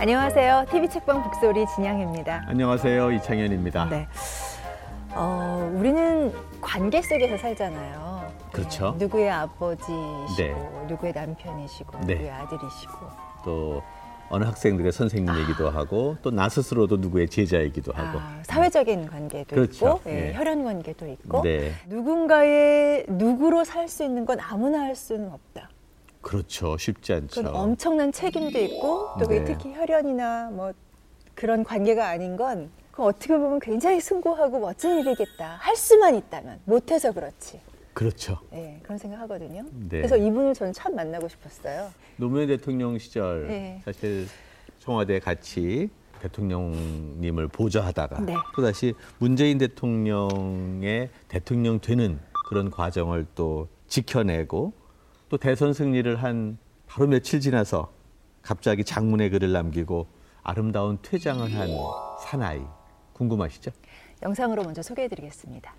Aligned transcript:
안녕하세요. 0.00 0.64
TV 0.70 0.88
책방 0.88 1.22
북소리 1.24 1.66
진양입니다. 1.74 2.44
안녕하세요. 2.48 3.12
이창현입니다. 3.12 3.84
네. 3.90 4.08
어, 5.12 5.70
우리는 5.74 6.32
관계 6.62 7.02
속에서 7.02 7.36
살잖아요. 7.36 8.32
그렇죠. 8.50 8.92
네, 8.98 9.04
누구의 9.04 9.30
아버지시고, 9.30 10.34
네. 10.38 10.54
누구의 10.88 11.12
남편이시고, 11.12 11.98
네. 12.06 12.14
누구의 12.14 12.30
아들이시고. 12.30 12.94
또 13.44 13.82
어느 14.30 14.44
학생들의 14.44 14.90
선생님이기도 14.92 15.68
아. 15.68 15.74
하고 15.74 16.16
또 16.22 16.30
나 16.30 16.48
스스로도 16.48 16.96
누구의 16.98 17.28
제자이기도 17.28 17.92
하고 17.92 18.20
아, 18.20 18.38
사회적인 18.44 19.06
관계도 19.08 19.54
그렇죠. 19.56 19.98
있고 19.98 20.00
예, 20.10 20.14
네. 20.14 20.34
혈연 20.34 20.62
관계도 20.64 21.08
있고 21.08 21.42
네. 21.42 21.72
누군가의 21.88 23.06
누구로 23.08 23.64
살 23.64 23.88
수 23.88 24.04
있는 24.04 24.24
건 24.24 24.38
아무나 24.40 24.80
할 24.82 24.94
수는 24.94 25.32
없다. 25.32 25.68
그렇죠. 26.20 26.76
쉽지 26.76 27.12
않죠. 27.14 27.48
엄청난 27.48 28.12
책임도 28.12 28.58
있고 28.58 29.10
또 29.18 29.26
네. 29.26 29.44
특히 29.44 29.72
혈연이나 29.72 30.50
뭐 30.50 30.72
그런 31.34 31.64
관계가 31.64 32.08
아닌 32.08 32.36
건 32.36 32.70
어떻게 32.96 33.36
보면 33.36 33.60
굉장히 33.60 34.00
숭고하고 34.00 34.60
멋진 34.60 34.98
일이겠다. 34.98 35.56
할 35.58 35.74
수만 35.76 36.14
있다면 36.14 36.60
못해서 36.64 37.12
그렇지. 37.12 37.60
그렇죠. 37.94 38.38
네, 38.50 38.78
그런 38.82 38.98
생각하거든요. 38.98 39.62
네. 39.72 39.88
그래서 39.88 40.16
이분을 40.16 40.54
저는 40.54 40.72
참 40.72 40.94
만나고 40.94 41.28
싶었어요. 41.28 41.90
노무현 42.16 42.48
대통령 42.48 42.98
시절 42.98 43.48
네. 43.48 43.80
사실 43.84 44.26
청와대 44.78 45.18
같이 45.18 45.88
대통령님을 46.20 47.48
보좌하다가 47.48 48.20
네. 48.20 48.34
또 48.54 48.62
다시 48.62 48.94
문재인 49.18 49.58
대통령의 49.58 51.08
대통령 51.28 51.80
되는 51.80 52.20
그런 52.48 52.70
과정을 52.70 53.26
또 53.34 53.68
지켜내고 53.88 54.72
또 55.30 55.38
대선 55.38 55.72
승리를 55.72 56.22
한 56.22 56.58
바로 56.86 57.06
며칠 57.06 57.40
지나서 57.40 57.92
갑자기 58.42 58.84
장문의 58.84 59.30
글을 59.30 59.52
남기고 59.52 60.08
아름다운 60.42 60.98
퇴장을 61.02 61.54
한 61.54 61.68
사나이 62.20 62.60
궁금하시죠? 63.12 63.70
영상으로 64.22 64.64
먼저 64.64 64.82
소개해드리겠습니다. 64.82 65.72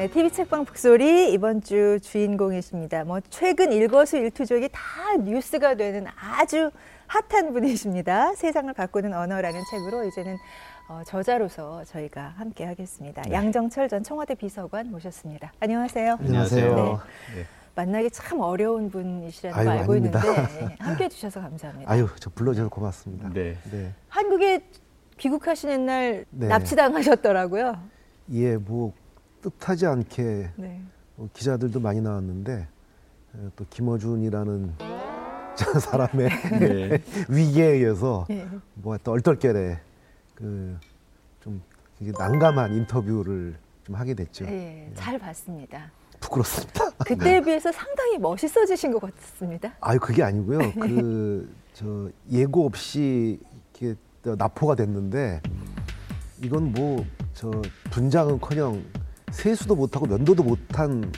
네, 0.00 0.08
TV 0.08 0.30
책방 0.30 0.64
북소리 0.64 1.30
이번 1.30 1.60
주 1.60 1.98
주인공이십니다. 2.00 3.04
뭐 3.04 3.20
최근 3.28 3.70
일거수일투족이 3.70 4.70
다 4.72 4.80
뉴스가 5.18 5.74
되는 5.74 6.06
아주 6.18 6.70
핫한 7.06 7.52
분이십니다. 7.52 8.34
세상을 8.34 8.72
바꾸는 8.72 9.12
언어라는 9.12 9.60
책으로 9.70 10.04
이제는 10.04 10.38
어, 10.88 11.02
저자로서 11.04 11.84
저희가 11.84 12.32
함께 12.38 12.64
하겠습니다. 12.64 13.20
네. 13.20 13.32
양정철 13.34 13.90
전 13.90 14.02
청와대 14.02 14.34
비서관 14.34 14.90
모셨습니다. 14.90 15.52
안녕하세요. 15.60 16.16
안녕하세요. 16.18 16.74
네. 16.76 16.82
네. 17.36 17.46
만나기 17.74 18.10
참 18.10 18.40
어려운 18.40 18.88
분이시라는 18.90 19.58
아유, 19.58 19.66
걸 19.66 19.78
알고 19.80 19.92
아닙니다. 19.92 20.20
있는데 20.24 20.66
네, 20.66 20.76
함께 20.78 21.04
해주셔서 21.04 21.42
감사합니다. 21.42 21.92
아유, 21.92 22.08
저 22.18 22.30
불러주셔서 22.30 22.70
고맙습니다. 22.70 23.28
네. 23.34 23.58
네. 23.70 23.92
한국에 24.08 24.64
귀국하시는 25.18 25.84
날 25.84 26.24
네. 26.30 26.48
납치당하셨더라고요. 26.48 27.76
예, 28.32 28.56
뭐 28.56 28.94
뜻하지 29.42 29.86
않게 29.86 30.50
네. 30.56 30.82
어, 31.16 31.28
기자들도 31.32 31.80
많이 31.80 32.00
나왔는데 32.00 32.66
어, 33.34 33.50
또 33.56 33.64
김어준이라는 33.70 34.74
사람의 35.80 36.28
네. 36.60 37.02
위기에 37.28 37.66
의해서 37.66 38.26
네. 38.28 38.46
뭐또 38.74 39.12
얼떨결에 39.12 39.78
그좀 40.34 41.62
난감한 42.18 42.74
인터뷰를 42.74 43.56
좀 43.84 43.94
하게 43.94 44.14
됐죠. 44.14 44.44
네, 44.46 44.88
예. 44.90 44.94
잘 44.94 45.18
봤습니다. 45.18 45.90
부끄럽습니다. 46.20 46.90
그때에 47.04 47.40
네. 47.40 47.44
비해서 47.44 47.70
상당히 47.72 48.18
멋있어지신 48.18 48.92
것 48.92 49.00
같습니다. 49.00 49.74
아유 49.80 49.98
그게 49.98 50.22
아니고요. 50.22 50.58
그 50.80 51.60
저 51.72 52.10
예고 52.30 52.66
없이 52.66 53.40
이렇게 53.78 53.98
나포가 54.22 54.74
됐는데 54.74 55.40
이건 56.42 56.72
뭐 56.72 57.04
저 57.32 57.50
분장은커녕 57.90 58.84
세수도 59.30 59.74
못하고 59.76 60.06
면도도 60.06 60.42
못한 60.42 61.10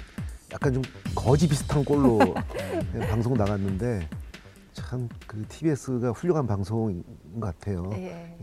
약간 0.52 0.72
좀 0.74 0.82
거지 1.14 1.48
비슷한 1.48 1.84
꼴로 1.84 2.18
방송 3.10 3.34
나갔는데 3.34 4.08
참 4.72 5.08
그 5.26 5.44
TBS가 5.48 6.10
훌륭한 6.10 6.46
방송인 6.46 7.02
것 7.40 7.46
같아요. 7.58 7.90
예. 7.94 8.36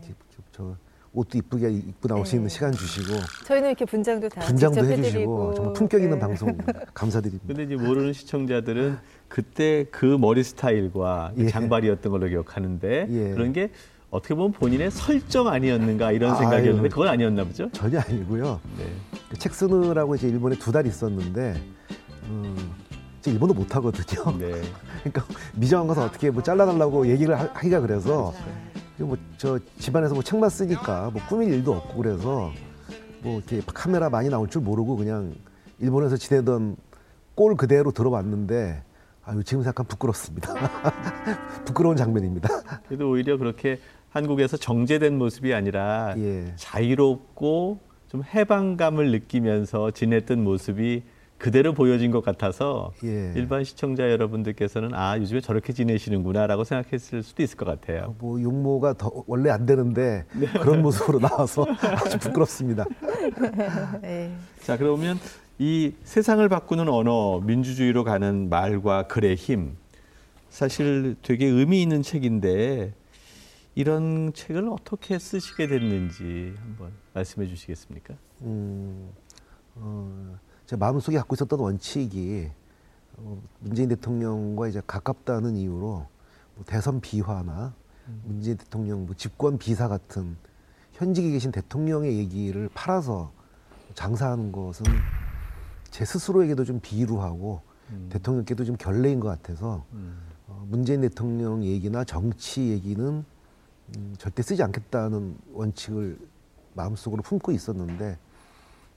저 0.52 0.76
옷도 1.14 1.38
이쁘게 1.38 1.70
입고 1.72 2.08
나올 2.08 2.26
수 2.26 2.36
있는 2.36 2.48
네. 2.50 2.54
시간 2.54 2.72
주시고 2.72 3.14
저희는 3.46 3.70
이렇게 3.70 3.86
분장도 3.86 4.30
다 4.30 4.42
분장도 4.42 4.86
해주시고 4.86 5.54
정말 5.56 5.74
품격 5.74 6.02
있는 6.02 6.16
네. 6.18 6.20
방송 6.20 6.58
감사드립니다. 6.94 7.48
근데 7.48 7.64
이제 7.64 7.76
모르는 7.76 8.14
시청자들은 8.14 8.98
그때 9.28 9.86
그 9.92 10.06
머리 10.06 10.44
스타일과 10.44 11.34
예. 11.38 11.48
장발이었던 11.48 12.12
걸로 12.12 12.28
기억하는데 12.28 13.08
예. 13.10 13.30
그런 13.34 13.54
게 13.54 13.72
어떻게 14.12 14.34
보면 14.34 14.52
본인의 14.54 14.90
설정 14.92 15.48
아니었는가 15.48 16.12
이런 16.12 16.36
생각이었는데 16.36 16.90
그건 16.90 17.08
아니었나 17.10 17.44
보죠? 17.44 17.70
전혀 17.72 18.00
아니고요. 18.00 18.60
네. 18.78 18.86
그책 19.30 19.54
쓰느라고 19.54 20.16
이제 20.16 20.28
일본에 20.28 20.56
두 20.58 20.72
달 20.72 20.88
있었는데 20.88 21.62
음, 22.24 22.72
제 23.22 23.32
일본어 23.32 23.54
못 23.54 23.76
하거든요. 23.76 24.38
네. 24.40 24.62
그러니까 25.04 25.26
미정한 25.54 25.88
것은 25.88 26.04
어떻게 26.04 26.32
뭐 26.32 26.42
잘라달라고 26.42 27.08
얘기를 27.08 27.40
하, 27.40 27.54
기가 27.60 27.80
그래서 27.82 28.34
뭐 28.98 29.16
저 29.38 29.58
집안에서 29.78 30.14
뭐 30.14 30.24
책만 30.24 30.50
쓰니까 30.50 31.10
뭐 31.14 31.22
꾸밀 31.30 31.54
일도 31.54 31.72
없고 31.74 32.02
그래서 32.02 32.52
뭐 33.22 33.38
이렇게 33.38 33.62
카메라 33.68 34.10
많이 34.10 34.28
나올 34.30 34.50
줄 34.50 34.62
모르고 34.62 34.98
그냥 34.98 35.34
일본에서 35.80 36.18
지내던 36.18 36.76
꼴 37.36 37.56
그대로 37.56 37.92
들어왔는데 37.92 38.84
아유 39.24 39.44
지금 39.44 39.64
약간 39.66 39.86
부끄럽습니다. 39.86 40.54
부끄러운 41.64 41.96
장면입니다. 41.96 42.50
그래도 42.88 43.10
오히려 43.12 43.38
그렇게 43.38 43.80
한국에서 44.10 44.58
정제된 44.58 45.18
모습이 45.18 45.54
아니라 45.54 46.16
예. 46.18 46.54
자유롭고 46.56 47.80
좀 48.08 48.24
해방감을 48.24 49.12
느끼면서 49.12 49.92
지냈던 49.92 50.44
모습이 50.44 51.04
그대로 51.38 51.74
보여진 51.74 52.12
것 52.12 52.22
같아서 52.22 52.92
예. 53.04 53.32
일반 53.36 53.64
시청자 53.64 54.12
여러분들께서는 54.12 54.94
아 54.94 55.18
요즘에 55.18 55.40
저렇게 55.40 55.72
지내시는구나라고 55.72 56.66
생각했을 56.66 57.24
수도 57.24 57.44
있을 57.44 57.56
것 57.56 57.66
같아요. 57.66 58.08
어, 58.08 58.16
뭐 58.20 58.42
용모가 58.42 58.94
더 58.94 59.24
원래 59.26 59.50
안 59.50 59.66
되는데 59.66 60.26
네. 60.34 60.48
그런 60.48 60.82
모습으로 60.82 61.20
나와서 61.20 61.66
아주 61.80 62.20
부끄럽습니다. 62.20 62.86
네. 64.02 64.36
자 64.64 64.76
그러면 64.76 65.18
이 65.60 65.94
세상을 66.04 66.48
바꾸는 66.50 66.90
언어 66.90 67.40
민주주의로 67.40 68.04
가는 68.04 68.50
말과 68.50 69.04
글의 69.04 69.36
힘 69.36 69.78
사실 70.50 71.16
되게 71.22 71.46
의미 71.46 71.82
있는 71.82 72.02
책인데 72.02 72.94
이런 73.76 74.34
책을 74.34 74.68
어떻게 74.70 75.20
쓰시게 75.20 75.68
됐는지 75.68 76.56
한번 76.60 76.92
말씀해 77.14 77.48
주시겠습니까? 77.48 78.16
음, 78.42 79.10
어, 79.76 80.38
제 80.66 80.76
마음속에 80.76 81.18
갖고 81.18 81.36
있었던 81.36 81.60
원칙이 81.60 82.50
어, 83.18 83.42
문재인 83.60 83.90
대통령과 83.90 84.68
이제 84.68 84.82
가깝다는 84.86 85.56
이유로 85.56 86.08
뭐 86.56 86.66
대선 86.66 87.00
비화나 87.00 87.74
음. 88.08 88.22
문재인 88.26 88.58
대통령 88.58 89.06
뭐 89.06 89.16
집권 89.16 89.58
비사 89.58 89.88
같은 89.88 90.36
현직에 90.94 91.32
계신 91.32 91.52
대통령의 91.52 92.18
얘기를 92.18 92.70
팔아서 92.74 93.32
장사하는 93.94 94.52
것은 94.52 94.86
제 95.92 96.06
스스로에게도 96.06 96.66
좀 96.66 96.80
비루하고 96.82 97.62
음. 97.92 98.10
대통령께도 98.12 98.66
좀 98.66 98.76
결례인 98.78 99.20
것 99.20 99.30
같아서 99.30 99.86
음. 99.94 100.18
어, 100.48 100.66
문재인 100.70 101.02
대통령 101.02 101.64
얘기나 101.64 102.04
정치 102.04 102.70
얘기는 102.70 103.24
음, 103.98 104.16
절대 104.18 104.42
쓰지 104.42 104.64
않겠다는 104.64 105.38
원칙을 105.54 106.18
마음속으로 106.74 107.22
품고 107.24 107.52
있었는데 107.52 108.18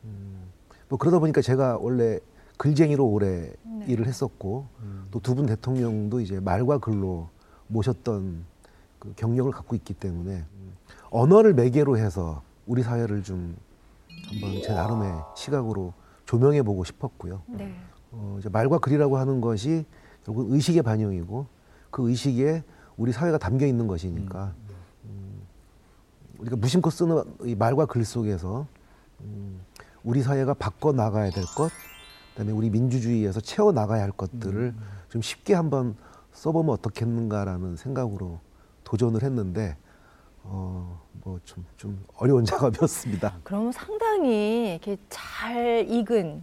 음, 0.05 0.43
뭐 0.89 0.99
그러다 0.99 1.19
보니까 1.19 1.41
제가 1.41 1.79
원래 1.79 2.19
글쟁이로 2.59 3.06
오래 3.06 3.53
네. 3.62 3.87
일을 3.89 4.06
했었고 4.06 4.67
음. 4.81 5.09
또두 5.11 5.35
분 5.35 5.47
대통령도 5.47 6.21
이제 6.21 6.39
말과 6.39 6.79
글로 6.79 7.29
모셨던 7.69 8.44
그 8.99 9.12
경력을 9.17 9.50
갖고 9.50 9.75
있기 9.75 9.94
때문에 9.94 10.44
음, 10.55 10.73
언어를 11.11 11.55
매개로 11.55 11.99
해서 11.99 12.43
우리 12.67 12.83
사회를 12.83 13.23
좀 13.23 13.56
한번 14.29 14.62
제 14.62 14.73
나름의 14.73 15.12
시각으로 15.37 15.93
조명해 16.25 16.62
보고 16.62 16.85
싶었고요. 16.85 17.43
네. 17.49 17.75
어, 18.12 18.37
이제 18.38 18.49
말과 18.49 18.79
글이라고 18.79 19.17
하는 19.17 19.41
것이 19.41 19.85
결국 20.25 20.53
의식의 20.53 20.83
반영이고 20.83 21.47
그 21.91 22.09
의식에 22.09 22.62
우리 22.97 23.12
사회가 23.12 23.38
담겨 23.38 23.67
있는 23.67 23.87
것이니까 23.87 24.45
음. 24.45 24.55
음, 24.56 24.62
우리가 26.43 26.56
무심코 26.56 26.91
쓰는 26.91 27.23
이 27.44 27.55
말과 27.55 27.87
글 27.87 28.05
속에서 28.05 28.67
음, 29.21 29.65
우리 30.03 30.23
사회가 30.23 30.55
바꿔 30.55 30.93
나가야 30.93 31.31
될 31.31 31.44
것, 31.44 31.71
그다음에 32.31 32.53
우리 32.53 32.69
민주주의에서 32.69 33.41
채워 33.41 33.71
나가야 33.71 34.03
할 34.03 34.11
것들을 34.11 34.61
음. 34.61 34.81
좀 35.09 35.23
쉽게 35.23 35.55
한번 35.55 35.97
써보면 36.33 36.75
어떻겠는가라는 36.75 37.77
생각으로 37.77 38.41
도전을 38.83 39.23
했는데 39.23 39.77
어, 40.43 41.00
뭐좀좀 41.23 42.05
어려운 42.17 42.45
작업이었습니다. 42.45 43.38
그럼 43.45 43.71
상당히 43.71 44.73
이렇게 44.73 44.97
잘 45.09 45.87
익은 45.88 46.43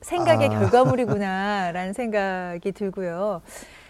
생각의 0.00 0.48
아. 0.48 0.60
결과물이구나라는 0.60 1.92
생각이 1.92 2.72
들고요. 2.72 3.42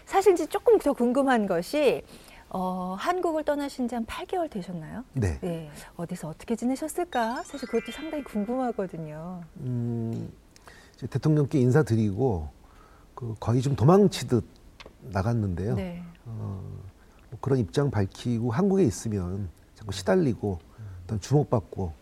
사실 0.05 0.33
이제 0.33 0.45
조금 0.45 0.77
더 0.77 0.91
궁금한 0.91 1.47
것이 1.47 2.03
어, 2.53 2.95
한국을 2.99 3.43
떠나신 3.43 3.87
지 3.87 3.95
한 3.95 4.05
8개월 4.05 4.49
되셨나요? 4.49 5.03
네. 5.13 5.39
네. 5.41 5.69
어디서 5.95 6.27
어떻게 6.29 6.55
지내셨을까? 6.55 7.43
사실 7.43 7.67
그것도 7.67 7.91
상당히 7.93 8.23
궁금하거든요. 8.23 9.41
음, 9.61 10.31
대통령께 11.09 11.59
인사드리고 11.59 12.49
그 13.15 13.35
거의 13.39 13.61
좀 13.61 13.75
도망치듯 13.75 14.43
나갔는데요. 15.03 15.75
네. 15.75 16.03
어, 16.25 16.61
뭐 17.29 17.39
그런 17.39 17.59
입장 17.59 17.89
밝히고 17.89 18.51
한국에 18.51 18.83
있으면 18.83 19.49
자꾸 19.75 19.93
시달리고 19.93 20.59
또 21.07 21.19
주목받고 21.19 21.93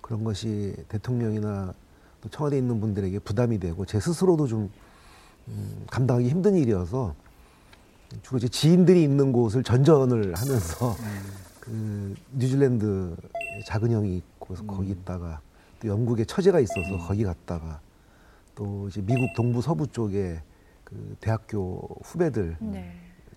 그런 0.00 0.22
것이 0.24 0.74
대통령이나 0.88 1.74
또 2.20 2.28
청와대에 2.28 2.58
있는 2.58 2.80
분들에게 2.80 3.18
부담이 3.20 3.58
되고 3.58 3.84
제 3.84 3.98
스스로도 4.00 4.46
좀 4.46 4.70
음, 5.48 5.86
감당하기 5.90 6.28
힘든 6.28 6.54
일이어서 6.54 7.14
주로 8.22 8.38
이제 8.38 8.48
지인들이 8.48 9.02
있는 9.02 9.32
곳을 9.32 9.62
전전을 9.62 10.34
하면서 10.34 10.92
음. 10.92 11.34
그 11.60 12.14
뉴질랜드 12.32 13.16
작은 13.66 13.90
형이 13.90 14.16
있고 14.16 14.54
음. 14.54 14.66
거기 14.66 14.90
있다가 14.90 15.40
또 15.80 15.88
영국에 15.88 16.24
처제가 16.24 16.60
있어서 16.60 16.94
음. 16.94 16.98
거기 16.98 17.24
갔다가 17.24 17.80
또 18.54 18.88
이제 18.88 19.00
미국 19.02 19.32
동부 19.36 19.60
서부 19.60 19.86
쪽에 19.86 20.42
그 20.84 21.16
대학교 21.20 22.00
후배들 22.02 22.56
네. 22.60 22.94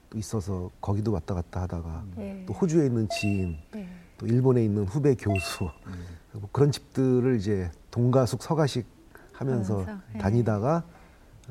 또 0.10 0.18
있어서 0.18 0.72
거기도 0.80 1.12
왔다 1.12 1.36
갔다 1.36 1.62
하다가 1.64 2.06
네. 2.16 2.44
또 2.48 2.54
호주에 2.54 2.86
있는 2.86 3.08
지인 3.10 3.58
네. 3.72 3.88
또 4.18 4.26
일본에 4.26 4.64
있는 4.64 4.86
후배 4.86 5.16
교수 5.16 5.66
음. 5.88 6.06
뭐 6.34 6.50
그런 6.52 6.72
집들을 6.72 7.36
이제 7.36 7.70
동가숙 7.92 8.42
서가식 8.42 8.86
하면서 9.34 9.86
네. 10.14 10.20
다니다가 10.20 10.84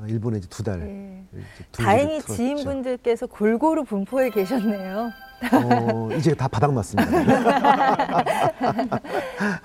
일본에 0.07 0.39
이제 0.39 0.49
두 0.49 0.63
달. 0.63 0.81
네. 0.81 1.25
다행히 1.73 2.21
지인분들께서 2.23 3.27
골고루 3.27 3.85
분포해 3.85 4.31
계셨네요. 4.31 5.11
어, 5.53 6.09
이제 6.17 6.35
다 6.35 6.49
바닥 6.49 6.73
났습니다. 6.75 7.11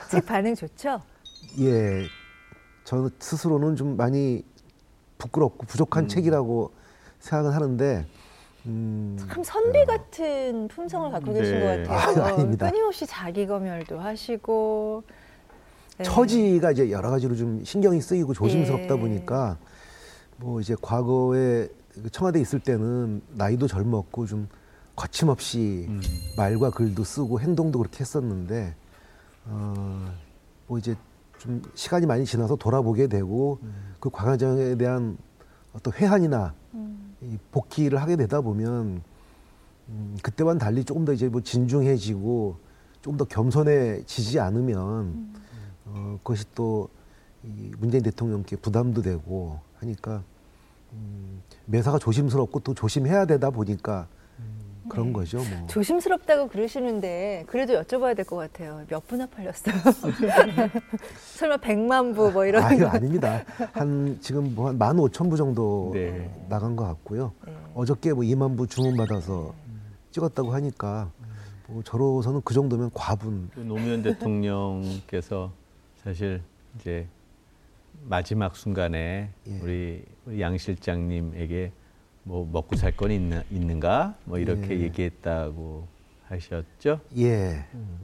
책 0.10 0.26
반응 0.26 0.56
좋죠? 0.56 1.02
예. 1.60 2.06
저 2.84 3.10
스스로는 3.20 3.76
좀 3.76 3.98
많이 3.98 4.44
부끄럽고 5.18 5.66
부족한 5.66 6.06
음. 6.06 6.08
책이라고 6.08 6.72
생각을 7.20 7.56
하는데 7.56 8.06
음, 8.68 9.18
참 9.30 9.44
선비 9.44 9.80
어. 9.82 9.86
같은 9.86 10.68
품성을 10.68 11.12
갖고 11.12 11.34
네. 11.34 11.40
계신 11.42 11.60
것 11.60 11.66
같아요. 11.66 12.24
아, 12.24 12.28
아닙니다. 12.28 12.70
끊임없이 12.70 13.06
자기 13.06 13.46
검열도 13.46 14.00
하시고 14.00 15.04
네. 15.98 16.04
처지가 16.04 16.72
이제 16.72 16.92
여러 16.92 17.10
가지로 17.10 17.36
좀 17.36 17.64
신경이 17.64 18.02
쓰이고 18.02 18.34
조심스럽다 18.34 18.96
네. 18.96 19.00
보니까 19.00 19.58
뭐 20.38 20.60
이제 20.60 20.76
과거에 20.82 21.68
그 21.94 22.10
청와대 22.12 22.40
있을 22.42 22.60
때는 22.60 23.22
나이도 23.34 23.68
젊었고 23.68 24.26
좀 24.26 24.48
거침없이 24.96 25.86
음. 25.88 26.02
말과 26.38 26.70
글도 26.70 27.04
쓰고 27.04 27.40
행동도 27.40 27.80
그렇게 27.80 28.00
했었는데 28.00 28.76
어뭐 29.50 30.78
이제 30.78 30.96
좀 31.38 31.62
시간이 31.74 32.06
많이 32.06 32.26
지나서 32.26 32.56
돌아보게 32.56 33.08
되고 33.08 33.60
음. 33.64 33.96
그 34.00 34.10
과정에 34.10 34.76
대한 34.76 35.18
어떤 35.74 35.94
회한이나 35.94 36.54
음. 36.74 37.16
이 37.22 37.38
복귀를 37.52 38.02
하게 38.02 38.16
되다 38.16 38.42
보면 38.42 39.02
음, 39.88 40.18
그때와는 40.22 40.60
달리 40.60 40.84
조금 40.84 41.06
더 41.06 41.14
이제 41.14 41.30
뭐 41.30 41.42
진중해지고 41.42 42.58
조금 43.02 43.18
더 43.18 43.26
겸손해지지 43.26 44.40
않으면 44.40 45.06
음. 45.06 45.34
어, 45.86 46.18
그것이 46.24 46.46
또 46.56 46.90
이 47.46 47.72
문재인 47.78 48.04
대통령께 48.04 48.56
부담도 48.56 49.02
되고 49.02 49.60
하니까 49.80 50.24
음, 50.94 51.42
매사가 51.66 52.00
조심스럽고 52.00 52.60
또 52.62 52.74
조심해야 52.74 53.26
되다 53.26 53.50
보니까 53.50 54.08
음, 54.40 54.86
그런 54.90 55.08
네. 55.08 55.14
거죠. 55.14 55.38
뭐. 55.38 55.68
조심스럽다고 55.68 56.48
그러시는데 56.48 57.44
그래도 57.48 57.74
여쭤봐야 57.82 58.16
될 58.16 58.26
것 58.26 58.36
같아요. 58.38 58.84
몇 58.88 59.06
분나 59.08 59.26
팔렸어요? 59.28 59.76
설마 61.36 61.58
백만 61.58 62.14
부 62.14 62.32
뭐 62.32 62.46
이런? 62.46 62.64
아유 62.64 62.86
아닙니다. 62.88 63.44
한 63.74 64.18
지금 64.22 64.56
뭐한만 64.56 65.00
오천 65.00 65.30
부 65.30 65.38
정도 65.38 65.92
네. 65.94 66.30
나간 66.50 66.76
것 66.76 66.86
같고요. 66.86 67.32
네. 67.46 67.54
어저께 67.74 68.14
뭐 68.14 68.24
2만 68.24 68.58
부 68.58 68.68
주문 68.68 68.96
받아서 68.96 69.54
찍었다고 70.12 70.54
하니까 70.54 71.12
뭐 71.68 71.84
저로서는 71.84 72.42
그 72.46 72.54
정도면 72.54 72.92
과분. 72.94 73.50
그 73.54 73.60
노무현 73.62 74.02
대통령께서 74.04 75.52
사실 76.04 76.42
이제 76.80 77.08
마지막 78.08 78.56
순간에 78.56 79.32
예. 79.48 79.60
우리, 79.60 80.06
양 80.40 80.58
실장님에게 80.58 81.72
뭐 82.24 82.48
먹고 82.52 82.76
살 82.76 82.92
건 82.96 83.12
있는, 83.12 83.42
있는가 83.52 84.16
뭐 84.26 84.38
이렇게 84.40 84.78
예. 84.78 84.82
얘기했다고 84.84 85.88
하셨죠? 86.28 87.00
예. 87.18 87.66
음. 87.74 88.00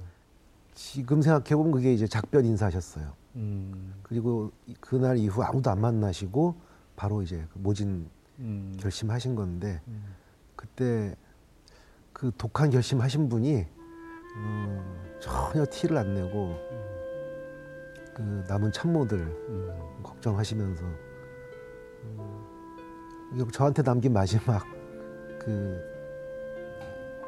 지금 0.74 1.22
생각해 1.22 1.56
보면 1.56 1.72
그게 1.72 1.94
이제 1.94 2.08
작별 2.08 2.46
인사하셨어요. 2.46 3.14
음. 3.36 3.94
그리고 4.04 4.52
그날 4.80 5.18
이후 5.18 5.42
아무도 5.44 5.70
안 5.70 5.80
만나시고 5.82 6.56
바로 6.96 7.22
이제 7.22 7.46
그 7.54 7.60
모진 7.60 8.08
음. 8.40 8.76
결심하신 8.80 9.36
건데 9.36 9.82
음. 9.88 10.04
그때 10.56 11.16
그 12.14 12.32
독한 12.38 12.70
결심하신 12.70 13.30
분이 13.30 13.66
어, 14.38 15.20
전혀 15.20 15.66
티를 15.70 15.98
안 15.98 16.14
내고 16.14 16.56
그 18.14 18.44
남은 18.48 18.72
참모들 18.72 19.18
음. 19.20 19.91
걱정하시면서 20.22 20.84
음, 22.04 23.48
저한테 23.52 23.82
남긴 23.82 24.14
마지막 24.14 24.66
그 25.40 25.82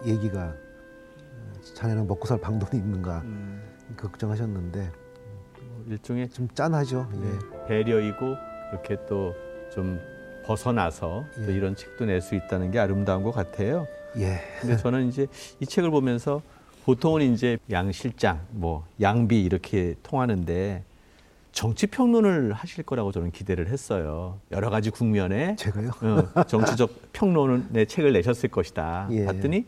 얘기가 0.05 0.55
어, 0.55 1.53
자네는 1.75 2.07
먹고 2.07 2.27
살 2.27 2.39
방법이 2.39 2.77
있는가 2.77 3.21
음. 3.21 3.62
걱정하셨는데 3.97 4.91
뭐 5.62 5.85
일종의 5.88 6.29
좀 6.29 6.47
짠하죠. 6.50 7.09
네. 7.12 7.27
예. 7.27 7.67
배려이고 7.67 8.35
이렇게 8.71 9.03
또 9.07 9.33
좀 9.73 10.00
벗어나서 10.45 11.25
예. 11.39 11.45
또 11.47 11.51
이런 11.51 11.75
책도 11.75 12.05
낼 12.05 12.21
수 12.21 12.35
있다는 12.35 12.69
게 12.69 12.77
아름다운 12.77 13.23
것 13.23 13.31
같아요. 13.31 13.88
예. 14.17 14.39
근데 14.62 14.77
저는 14.77 15.07
이제 15.07 15.25
이 15.59 15.65
책을 15.65 15.89
보면서 15.89 16.43
보통은 16.85 17.21
이제 17.33 17.57
양 17.71 17.91
실장, 17.91 18.45
뭐 18.51 18.85
양비 19.01 19.41
이렇게 19.43 19.95
통하는데 20.03 20.83
정치 21.53 21.86
평론을 21.88 22.51
하실 22.53 22.83
거라고 22.83 23.12
저는 23.12 23.31
기대를 23.31 23.69
했어요. 23.69 24.39
여러 24.51 24.69
가지 24.72 24.89
국면에 24.89 25.55
제가요? 25.55 25.91
어, 26.36 26.43
정치적 26.43 27.13
평론의 27.13 27.86
책을 27.88 28.12
내셨을 28.12 28.50
것이다. 28.50 29.07
예. 29.12 29.25
봤더니 29.25 29.65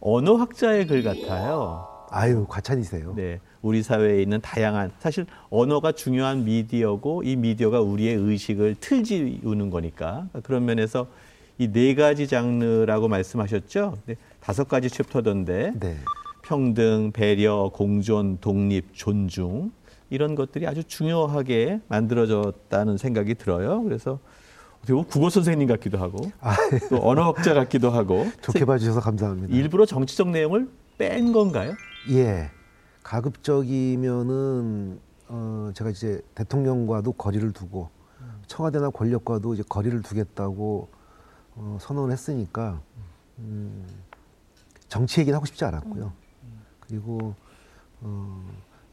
언어학자의 0.00 0.86
글 0.86 1.02
같아요. 1.02 1.88
아유 2.10 2.46
과찬이세요. 2.48 3.14
네, 3.16 3.40
우리 3.60 3.82
사회에 3.82 4.22
있는 4.22 4.40
다양한 4.40 4.92
사실 5.00 5.26
언어가 5.50 5.90
중요한 5.90 6.44
미디어고 6.44 7.24
이 7.24 7.34
미디어가 7.34 7.80
우리의 7.80 8.14
의식을 8.14 8.76
틀지우는 8.78 9.70
거니까 9.70 10.28
그런 10.44 10.64
면에서 10.64 11.08
이 11.58 11.68
네 11.72 11.94
가지 11.94 12.28
장르라고 12.28 13.08
말씀하셨죠. 13.08 13.96
네, 14.06 14.16
다섯 14.40 14.68
가지 14.68 14.88
챕터던데 14.90 15.72
네. 15.80 15.96
평등, 16.42 17.10
배려, 17.12 17.70
공존, 17.72 18.38
독립, 18.40 18.88
존중 18.92 19.72
이런 20.14 20.36
것들이 20.36 20.66
아주 20.66 20.84
중요하게 20.84 21.80
만들어졌다는 21.88 22.96
생각이 22.98 23.34
들어요. 23.34 23.82
그래서 23.82 24.20
그리고 24.84 25.04
국어 25.04 25.28
선생님 25.28 25.66
같기도 25.66 25.98
하고 25.98 26.30
아, 26.40 26.54
또 26.88 27.00
언어학자 27.02 27.52
같기도 27.54 27.90
하고 27.90 28.26
좋게 28.42 28.64
봐주셔서 28.64 29.00
감사합니다. 29.00 29.52
일부러 29.54 29.86
정치적 29.86 30.28
내용을 30.28 30.68
뺀 30.98 31.32
건가요? 31.32 31.74
예, 32.10 32.50
가급적이면은 33.02 35.00
어, 35.28 35.70
제가 35.74 35.90
이제 35.90 36.20
대통령과도 36.34 37.12
거리를 37.12 37.52
두고 37.52 37.88
청와대나 38.46 38.90
권력과도 38.90 39.54
이제 39.54 39.64
거리를 39.68 40.00
두겠다고 40.02 40.88
어, 41.56 41.78
선언을 41.80 42.12
했으니까 42.12 42.80
음, 43.38 43.84
정치 44.88 45.20
얘기는 45.20 45.34
하고 45.34 45.46
싶지 45.46 45.64
않았고요. 45.64 46.12
그리고 46.80 47.34
어, 48.00 48.44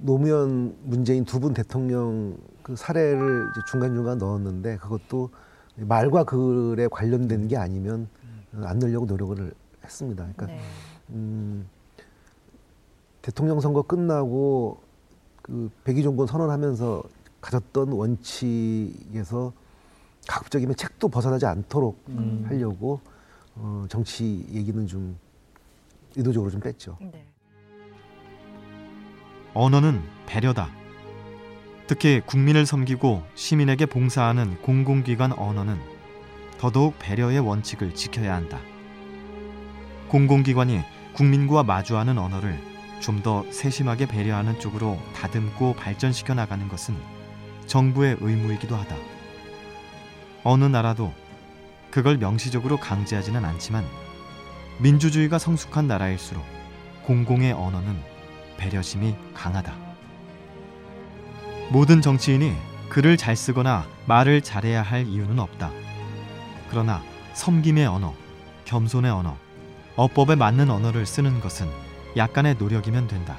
노무현 0.01 0.75
문재인 0.84 1.25
두 1.25 1.39
분 1.39 1.53
대통령 1.53 2.38
그 2.63 2.75
사례를 2.75 3.48
중간중간 3.70 4.17
넣었는데 4.17 4.77
그것도 4.77 5.29
말과 5.75 6.24
글에 6.24 6.88
관련된 6.89 7.48
게 7.48 7.58
아니면 7.58 8.08
안 8.53 8.79
넣으려고 8.79 9.05
노력을 9.05 9.53
했습니다. 9.84 10.24
그러니까 10.24 10.46
네. 10.48 10.60
음, 11.12 11.67
대통령 13.22 13.60
선거 13.60 13.81
끝나고 13.81 14.79
그 15.41 15.70
백의종군 15.84 16.27
선언하면서 16.27 17.03
가졌던 17.39 17.91
원칙에서 17.91 19.53
가급적이면 20.27 20.75
책도 20.75 21.10
벗어나지 21.10 21.46
않도록 21.46 21.98
음. 22.10 22.43
하려고 22.48 23.00
어, 23.55 23.86
정치 23.89 24.46
얘기는 24.51 24.86
좀 24.88 25.17
의도적으로 26.15 26.51
좀 26.51 26.60
뺐죠. 26.60 26.98
네. 27.01 27.25
언어는 29.53 30.03
배려다. 30.25 30.70
특히 31.88 32.22
국민을 32.25 32.65
섬기고 32.65 33.24
시민에게 33.36 33.86
봉사하는 33.86 34.62
공공기관 34.62 35.34
언어는 35.34 35.79
더더욱 36.58 36.96
배려의 37.00 37.39
원칙을 37.39 37.96
지켜야 37.96 38.36
한다. 38.36 38.60
공공기관이 40.08 40.81
국민과 41.13 41.63
마주하는 41.63 42.17
언어를 42.17 42.72
좀 43.01 43.24
더 43.24 43.43
세심하게 43.51 44.05
배려하는 44.05 44.60
쪽으로 44.60 44.98
다듬고 45.15 45.74
발전시켜 45.74 46.36
나가는 46.36 46.67
것은 46.67 46.96
정부의 47.65 48.17
의무이기도 48.20 48.75
하다. 48.75 48.96
어느 50.43 50.65
나라도 50.65 51.13
그걸 51.89 52.17
명시적으로 52.17 52.77
강제하지는 52.77 53.43
않지만 53.43 53.86
민주주의가 54.79 55.39
성숙한 55.39 55.88
나라일수록 55.88 56.43
공공의 57.03 57.53
언어는 57.53 58.11
배려심이 58.62 59.15
강하다. 59.34 59.74
모든 61.72 62.00
정치인이 62.00 62.56
글을 62.89 63.18
잘 63.18 63.36
쓰거나 63.36 63.88
말을 64.06 64.41
잘해야 64.41 64.84
할 64.84 65.08
이유는 65.08 65.39
없다. 65.39 65.72
그러나 66.70 67.01
섬김의 67.34 67.88
언어, 67.88 68.13
겸손의 68.65 69.10
언어, 69.10 69.36
어법에 69.96 70.36
맞는 70.36 70.70
언어를 70.70 71.08
쓰는 71.08 71.39
것은 71.39 71.68
약간의 72.15 72.56
노력이면 72.60 73.08
된다. 73.08 73.38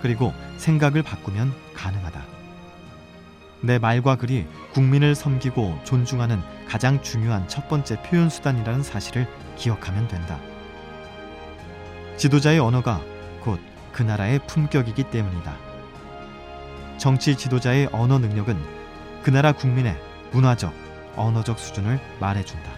그리고 0.00 0.32
생각을 0.56 1.02
바꾸면 1.02 1.52
가능하다. 1.74 2.24
내 3.60 3.78
말과 3.78 4.16
글이 4.16 4.46
국민을 4.72 5.14
섬기고 5.14 5.80
존중하는 5.84 6.40
가장 6.66 7.02
중요한 7.02 7.46
첫 7.48 7.68
번째 7.68 8.00
표현 8.04 8.30
수단이라는 8.30 8.82
사실을 8.82 9.28
기억하면 9.56 10.08
된다. 10.08 10.40
지도자의 12.16 12.60
언어가 12.60 13.02
곧 13.42 13.60
그 13.92 14.02
나라의 14.02 14.40
품격이기 14.46 15.10
때문이다. 15.10 15.54
정치 16.98 17.36
지도자의 17.36 17.88
언어 17.92 18.18
능력은 18.18 18.56
그 19.22 19.30
나라 19.30 19.52
국민의 19.52 19.94
문화적, 20.32 20.72
언어적 21.16 21.58
수준을 21.58 21.98
말해준다. 22.20 22.70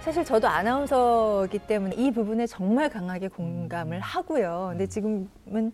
사실 0.00 0.24
저도 0.24 0.48
아나운서기 0.48 1.60
때문에 1.60 1.96
이 1.96 2.10
부분에 2.10 2.46
정말 2.46 2.90
강하게 2.90 3.28
공감을 3.28 4.00
하고요. 4.00 4.68
근데 4.70 4.86
지금은 4.86 5.72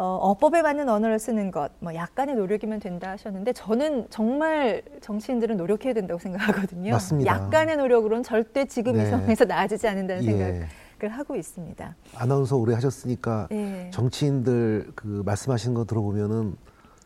어, 0.00 0.36
법에 0.38 0.62
맞는 0.62 0.88
언어를 0.88 1.18
쓰는 1.18 1.50
것, 1.50 1.72
뭐 1.80 1.92
약간의 1.92 2.36
노력이면 2.36 2.78
된다 2.78 3.10
하셨는데 3.10 3.52
저는 3.52 4.06
정말 4.10 4.82
정치인들은 5.00 5.56
노력해야 5.56 5.92
된다고 5.92 6.20
생각하거든요. 6.20 6.92
맞습니다. 6.92 7.34
약간의 7.34 7.78
노력으로는 7.78 8.22
절대 8.22 8.64
지금 8.66 8.92
네. 8.92 9.02
이 9.02 9.06
상황에서 9.06 9.44
나아지지 9.44 9.88
않는다는 9.88 10.24
예. 10.24 10.26
생각 10.30 10.68
을 11.04 11.08
하고 11.10 11.36
있습니다. 11.36 11.94
아나운서 12.16 12.56
오래 12.56 12.74
하셨으니까 12.74 13.46
네. 13.50 13.88
정치인들 13.92 14.90
그 14.96 15.22
말씀하시는 15.24 15.72
거 15.74 15.84
들어보면은 15.84 16.56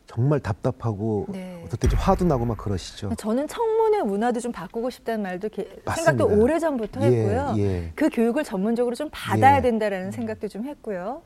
정말 0.07 0.39
답답하고 0.39 1.27
네. 1.29 1.61
어떨 1.65 1.79
때 1.79 1.87
좀 1.87 1.99
화도 1.99 2.25
나고 2.25 2.43
막 2.45 2.57
그러시죠. 2.57 3.11
저는 3.17 3.47
청문회 3.47 4.01
문화도 4.01 4.39
좀 4.39 4.51
바꾸고 4.51 4.89
싶다는 4.89 5.21
말도 5.21 5.49
생각도 5.95 6.25
오래 6.27 6.57
전부터 6.57 7.01
예, 7.01 7.05
했고요. 7.05 7.53
예. 7.57 7.91
그 7.95 8.09
교육을 8.09 8.43
전문적으로 8.43 8.95
좀 8.95 9.09
받아야 9.11 9.57
예. 9.57 9.61
된다라는 9.61 10.11
생각도 10.11 10.47
좀 10.47 10.65
했고요. 10.65 11.21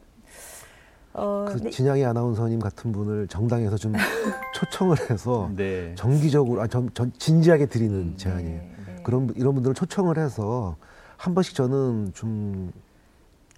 어, 1.13 1.45
그 1.47 1.61
네. 1.61 1.69
진양희 1.69 2.03
아나운서님 2.05 2.59
같은 2.59 2.91
분을 2.91 3.27
정당에서 3.27 3.77
좀 3.77 3.93
초청을 4.55 5.09
해서 5.09 5.49
네. 5.55 5.93
정기적으로 5.95 6.61
아, 6.61 6.67
전, 6.67 6.89
전 6.93 7.11
진지하게 7.17 7.67
드리는 7.67 7.95
음, 7.95 8.13
제안이에요. 8.17 8.59
네, 8.61 8.71
네. 8.87 9.03
그런 9.03 9.33
이런 9.35 9.53
분들을 9.53 9.73
초청을 9.73 10.17
해서 10.17 10.75
한 11.17 11.33
번씩 11.33 11.55
저는 11.55 12.13
좀 12.13 12.71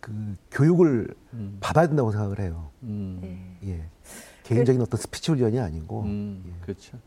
그 0.01 0.37
교육을 0.51 1.13
음. 1.33 1.57
받아야 1.59 1.87
된다고 1.87 2.11
생각을 2.11 2.39
해요. 2.39 2.69
음. 2.83 3.19
네. 3.61 3.71
예. 3.71 3.83
개인적인 4.43 4.79
그, 4.79 4.83
어떤 4.83 4.99
스피치 4.99 5.31
훈련이 5.31 5.59
아니고. 5.59 6.03
음, 6.03 6.43
예. 6.47 6.61
그렇죠. 6.65 6.97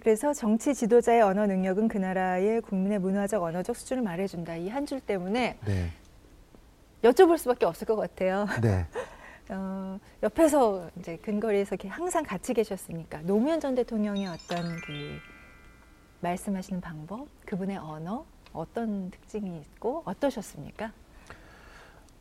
그래서 0.00 0.34
정치 0.34 0.74
지도자의 0.74 1.22
언어 1.22 1.46
능력은 1.46 1.88
그 1.88 1.96
나라의 1.96 2.60
국민의 2.60 2.98
문화적 2.98 3.42
언어적 3.42 3.74
수준을 3.74 4.02
말해준다. 4.02 4.56
이 4.56 4.68
한 4.68 4.84
줄 4.86 5.00
때문에 5.00 5.58
네. 5.64 5.90
여쭤볼 7.02 7.38
수밖에 7.38 7.64
없을 7.64 7.86
것 7.86 7.96
같아요. 7.96 8.46
네. 8.60 8.86
어, 9.50 9.98
옆에서 10.22 10.90
이제 10.98 11.16
근거리에서 11.16 11.74
이렇게 11.76 11.88
항상 11.88 12.22
같이 12.22 12.52
계셨으니까 12.54 13.22
노무현 13.22 13.60
전 13.60 13.74
대통령의 13.74 14.26
어떤 14.26 14.76
그 14.82 15.18
말씀하시는 16.20 16.80
방법, 16.80 17.26
그분의 17.46 17.78
언어 17.78 18.24
어떤 18.54 19.10
특징이 19.10 19.58
있고 19.58 20.02
어떠셨습니까? 20.06 20.92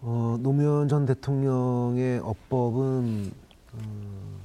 어, 0.02 0.38
노무현 0.42 0.90
전 0.90 1.06
대통령의 1.06 2.20
어법은 2.20 3.32
어, 3.74 4.40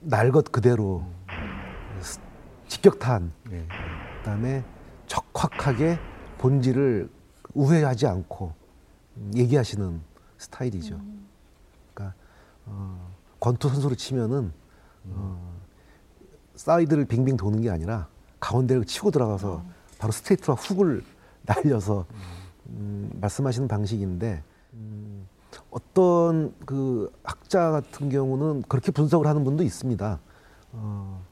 날것 0.00 0.50
그대로 0.50 1.04
직격탄, 2.66 3.32
네. 3.48 3.66
그다음에 4.18 4.64
적확하게 5.06 5.98
본질을 6.38 7.08
우회하지 7.54 8.06
않고 8.06 8.52
얘기하시는 9.34 10.00
스타일이죠. 10.38 10.96
음. 10.96 11.18
어, 12.68 13.14
권투 13.40 13.68
선수로 13.68 13.94
치면은 13.94 14.52
어, 15.04 15.58
사이드를 16.54 17.06
빙빙 17.06 17.36
도는 17.36 17.62
게 17.62 17.70
아니라 17.70 18.08
가운데를 18.40 18.84
치고 18.84 19.10
들어가서 19.10 19.64
바로 19.98 20.12
스트레이트로 20.12 20.54
훅을 20.54 21.02
날려서 21.48 22.04
음, 22.68 23.10
말씀하시는 23.20 23.66
방식인데 23.66 24.42
음, 24.74 25.26
어떤 25.70 26.54
그 26.66 27.10
학자 27.22 27.70
같은 27.70 28.10
경우는 28.10 28.62
그렇게 28.68 28.92
분석을 28.92 29.26
하는 29.26 29.44
분도 29.44 29.62
있습니다. 29.62 30.20
어, 30.72 31.24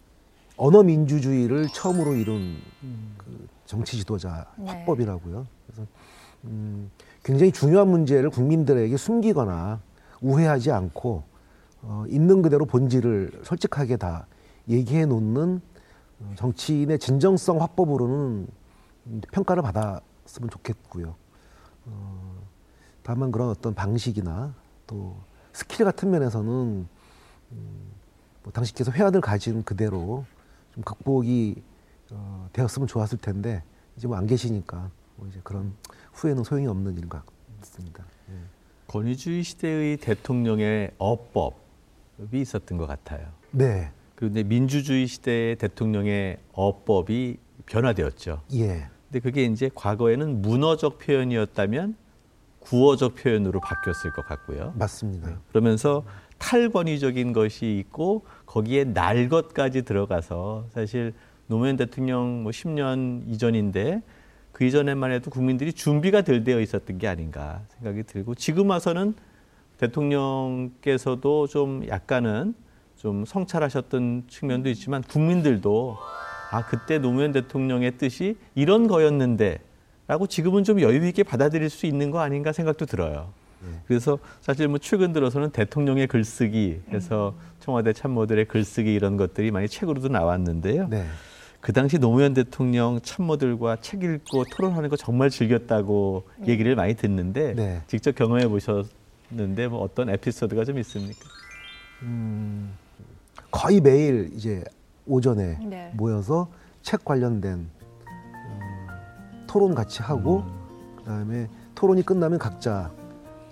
언어 0.57 0.83
민주주의를 0.83 1.69
처음으로 1.69 2.15
이룬 2.15 2.57
그 3.19 3.47
정치 3.67 3.99
지도자 3.99 4.47
네. 4.57 4.71
화법이라고요. 4.71 5.47
그래서 5.67 5.87
음, 6.45 6.91
굉장히 7.23 7.53
중요한 7.53 7.89
문제를 7.89 8.31
국민들에게 8.31 8.97
숨기거나 8.97 9.81
우회하지 10.23 10.71
않고 10.73 11.25
어, 11.83 12.05
있는 12.09 12.41
그대로 12.41 12.65
본질을 12.65 13.43
솔직하게 13.45 13.99
다 13.99 14.27
얘기해 14.69 15.05
놓는 15.05 15.61
어, 16.21 16.33
정치인의 16.37 16.99
진정성 16.99 17.61
확보으로는 17.61 18.47
평가를 19.33 19.63
받 19.63 20.03
았으면 20.27 20.51
좋겠고요. 20.51 21.15
어, 21.87 22.43
다만 23.03 23.31
그런 23.31 23.49
어떤 23.49 23.75
방식이나 23.75 24.55
또 24.87 25.17
스킬 25.53 25.85
같은 25.85 26.11
면에서는 26.11 26.87
음, 27.53 27.93
뭐 28.43 28.53
당시께서 28.53 28.91
회안을 28.93 29.21
가진 29.21 29.63
그대로 29.63 30.25
좀 30.75 30.83
극복이 30.83 31.63
어, 32.11 32.49
되었으면 32.53 32.87
좋았을 32.89 33.19
텐데 33.19 33.63
이제 33.97 34.07
뭐 34.07 34.17
안 34.17 34.27
계시니까 34.27 34.91
뭐 35.17 35.27
이제 35.29 35.41
그런 35.43 35.75
후회는 36.13 36.45
소용이 36.45 36.67
없는 36.67 36.97
일인 36.97 37.09
것 37.09 37.23
있습니다. 37.61 38.05
예. 38.31 38.35
권위주의 38.89 39.43
시대의 39.43 39.97
대통령의 39.97 40.93
어법이 40.99 42.41
있었던 42.41 42.79
것 42.79 42.87
같아요. 42.87 43.29
네. 43.51 43.91
그런데 44.15 44.43
민주주의 44.43 45.07
시대의 45.07 45.57
대통령의 45.57 46.39
어법이 46.53 47.39
변화되었죠. 47.67 48.43
예. 48.55 48.89
근데 49.09 49.21
그게 49.21 49.45
이제 49.45 49.71
과거에는 49.75 50.43
문어적 50.43 50.99
표현이었다면 50.99 51.97
구어적 52.61 53.15
표현으로 53.15 53.61
바뀌었을 53.61 54.13
것 54.13 54.27
같고요. 54.27 54.73
맞습니다. 54.77 55.29
네. 55.29 55.37
그러면서 55.51 56.05
탈권위적인 56.39 57.33
것이 57.33 57.79
있고 57.79 58.25
거기에 58.45 58.85
날 58.85 59.29
것까지 59.29 59.83
들어가서 59.83 60.67
사실 60.73 61.15
노무현 61.47 61.77
대통령 61.77 62.43
뭐 62.43 62.51
10년 62.51 63.23
이전인데 63.29 64.03
그 64.53 64.65
이전에만 64.65 65.13
해도 65.13 65.31
국민들이 65.31 65.73
준비가 65.73 66.23
덜 66.23 66.43
되어 66.43 66.61
있었던 66.61 66.99
게 66.99 67.07
아닌가 67.07 67.63
생각이 67.79 68.03
들고 68.03 68.35
지금 68.35 68.71
와서는 68.71 69.15
대통령께서도 69.79 71.47
좀 71.47 71.87
약간은 71.87 72.55
좀 72.97 73.25
성찰하셨던 73.25 74.25
측면도 74.29 74.71
있지만 74.71 75.03
국민들도 75.03 75.99
아 76.51 76.65
그때 76.67 76.99
노무현 76.99 77.33
대통령의 77.33 77.99
뜻이 77.99 78.37
이런 78.55 78.87
거였는데 78.87 79.59
라고 80.09 80.27
지금은 80.27 80.65
좀 80.65 80.81
여유 80.81 81.07
있게 81.07 81.23
받아들일 81.23 81.69
수 81.69 81.87
있는 81.87 82.11
거 82.11 82.21
아닌가 82.21 82.53
생각도 82.53 82.87
들어요. 82.87 83.33
네. 83.61 83.81
그래서 83.87 84.19
사실 84.41 84.69
뭐 84.69 84.79
최근 84.79 85.13
들어서는 85.13 85.51
대통령의 85.51 86.07
글쓰기 86.07 86.83
해서 86.93 87.35
청와대 87.61 87.93
참모들의 87.93 88.45
글쓰기 88.47 88.93
이런 88.95 89.17
것들이 89.17 89.51
많이 89.51 89.69
책으로도 89.69 90.09
나왔는데요. 90.09 90.89
네. 90.89 91.05
그 91.61 91.73
당시 91.73 91.99
노무현 91.99 92.35
대통령 92.35 93.01
참모들과 93.03 93.79
책 93.81 94.05
읽고 94.05 94.45
토론하는 94.45 94.89
거 94.89 94.97
정말 94.97 95.31
즐겼다고 95.31 96.25
네. 96.39 96.53
얘기를 96.53 96.77
많이 96.77 96.95
듣는데 96.95 97.55
네. 97.55 97.83
직접 97.89 98.15
경험해 98.15 98.47
보셨는데 98.47 99.67
뭐 99.69 99.81
어떤 99.81 100.09
에피소드가 100.11 100.65
좀 100.65 100.79
있습니까? 100.79 101.19
음, 102.03 102.73
거의 103.51 103.81
매일 103.81 104.31
이제 104.37 104.63
오전에 105.07 105.59
네. 105.67 105.93
모여서 105.97 106.49
책 106.83 107.05
관련된 107.05 107.69
토론 109.47 109.75
같이 109.75 110.03
하고 110.03 110.41
음. 110.41 110.97
그다음에 110.99 111.49
토론이 111.75 112.03
끝나면 112.03 112.39
각자 112.39 112.93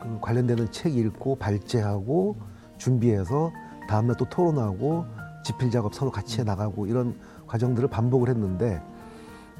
그 0.01 0.19
관련되는 0.21 0.71
책 0.71 0.97
읽고 0.97 1.37
발제하고 1.37 2.37
준비해서 2.77 3.53
다음날 3.89 4.17
또 4.17 4.25
토론하고 4.29 5.07
집필 5.45 5.71
작업 5.71 5.95
서로 5.95 6.11
같이 6.11 6.41
해 6.41 6.45
나가고 6.45 6.87
이런 6.87 7.19
과정들을 7.47 7.89
반복을 7.89 8.29
했는데 8.29 8.83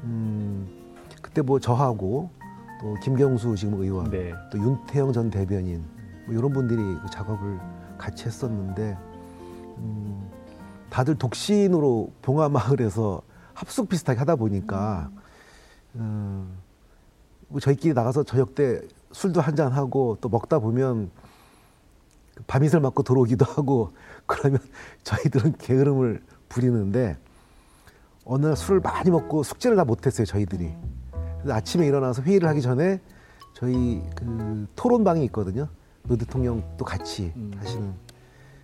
음 0.03 0.67
그때 1.21 1.41
뭐 1.41 1.59
저하고 1.59 2.29
또 2.81 2.93
김경수 3.01 3.55
지금 3.55 3.81
의원 3.81 4.09
네. 4.09 4.33
또 4.51 4.59
윤태영 4.59 5.13
전 5.13 5.29
대변인 5.29 5.83
뭐 6.25 6.35
이런 6.35 6.51
분들이 6.51 6.81
그 7.01 7.09
작업을 7.09 7.59
같이 7.97 8.25
했었는데 8.25 8.97
음 9.77 10.29
다들 10.95 11.15
독신으로 11.15 12.13
봉화마을에서 12.21 13.21
합숙 13.53 13.89
비슷하게 13.89 14.17
하다 14.19 14.37
보니까 14.37 15.09
음. 15.95 15.99
어, 15.99 16.47
뭐 17.49 17.59
저희끼리 17.59 17.93
나가서 17.93 18.23
저녁 18.23 18.55
때 18.55 18.79
술도 19.11 19.41
한잔 19.41 19.73
하고 19.73 20.17
또 20.21 20.29
먹다 20.29 20.59
보면 20.59 21.11
그 22.35 22.43
밤이슬 22.47 22.79
맞고 22.79 23.03
들어오기도 23.03 23.43
하고 23.43 23.91
그러면 24.25 24.59
저희들은 25.03 25.57
게으름을 25.57 26.23
부리는데 26.47 27.17
어느 28.23 28.45
날 28.45 28.55
술을 28.55 28.79
많이 28.79 29.09
먹고 29.09 29.43
숙제를 29.43 29.75
다 29.75 29.83
못했어요 29.83 30.25
저희들이. 30.25 30.73
그래서 31.41 31.57
아침에 31.57 31.85
일어나서 31.87 32.21
회의를 32.21 32.47
하기 32.47 32.61
전에 32.61 33.01
저희 33.53 34.01
그 34.15 34.65
토론방이 34.77 35.25
있거든요. 35.25 35.67
노 36.03 36.15
대통령도 36.15 36.85
같이 36.85 37.33
음. 37.35 37.51
하시는 37.57 37.93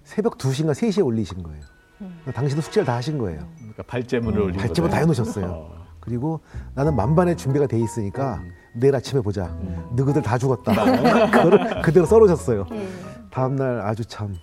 새벽 0.05 0.37
2시인가 0.37 0.71
3시에 0.71 1.05
올리신 1.05 1.43
거예요. 1.43 1.80
음. 2.01 2.21
당신도 2.33 2.61
숙제를 2.61 2.85
다 2.85 2.95
하신 2.95 3.17
거예요. 3.17 3.39
그러니까 3.57 3.83
발제문을 3.83 4.41
올린 4.41 4.57
발제문 4.57 4.89
다 4.89 4.97
해놓으셨어요. 4.97 5.45
어. 5.45 5.81
그리고 5.99 6.39
나는 6.73 6.95
만반의 6.95 7.37
준비가 7.37 7.67
돼 7.67 7.79
있으니까 7.79 8.41
음. 8.43 8.51
내일 8.73 8.95
아침에 8.95 9.21
보자. 9.21 9.45
음. 9.45 9.85
너희들 9.95 10.21
다 10.21 10.37
죽었다. 10.37 10.73
그거를 11.31 11.81
그대로 11.81 12.05
썰어줬어요. 12.05 12.65
예. 12.71 12.87
다음날 13.29 13.81
아주 13.81 14.03
참 14.05 14.33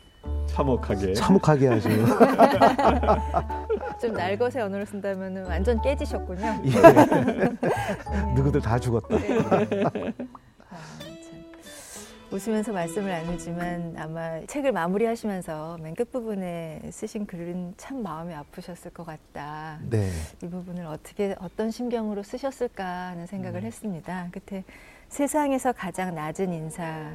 참혹하게 0.46 1.14
참혹하게 1.14 1.68
아주 1.68 1.88
좀 4.00 4.12
날것의 4.12 4.62
언어를 4.62 4.86
쓴다면 4.86 5.46
완전 5.46 5.80
깨지셨군요. 5.82 6.62
예. 6.64 6.70
너희들 8.40 8.60
다 8.60 8.78
죽었다. 8.78 9.18
네. 9.18 10.14
웃으면서 12.30 12.72
말씀을 12.72 13.08
나누지만 13.08 13.94
아마 13.96 14.40
책을 14.46 14.72
마무리하시면서 14.72 15.78
맨 15.80 15.94
끝부분에 15.94 16.82
쓰신 16.90 17.26
글은 17.26 17.74
참 17.78 18.02
마음이 18.02 18.34
아프셨을 18.34 18.90
것 18.90 19.06
같다. 19.06 19.78
네. 19.88 20.10
이 20.42 20.46
부분을 20.48 20.84
어떻게 20.84 21.34
어떤 21.40 21.70
심경으로 21.70 22.22
쓰셨을까 22.22 22.84
하는 23.08 23.26
생각을 23.26 23.62
음. 23.62 23.64
했습니다. 23.64 24.28
끝에 24.30 24.62
세상에서 25.08 25.72
가장 25.72 26.14
낮은 26.14 26.52
인사 26.52 27.10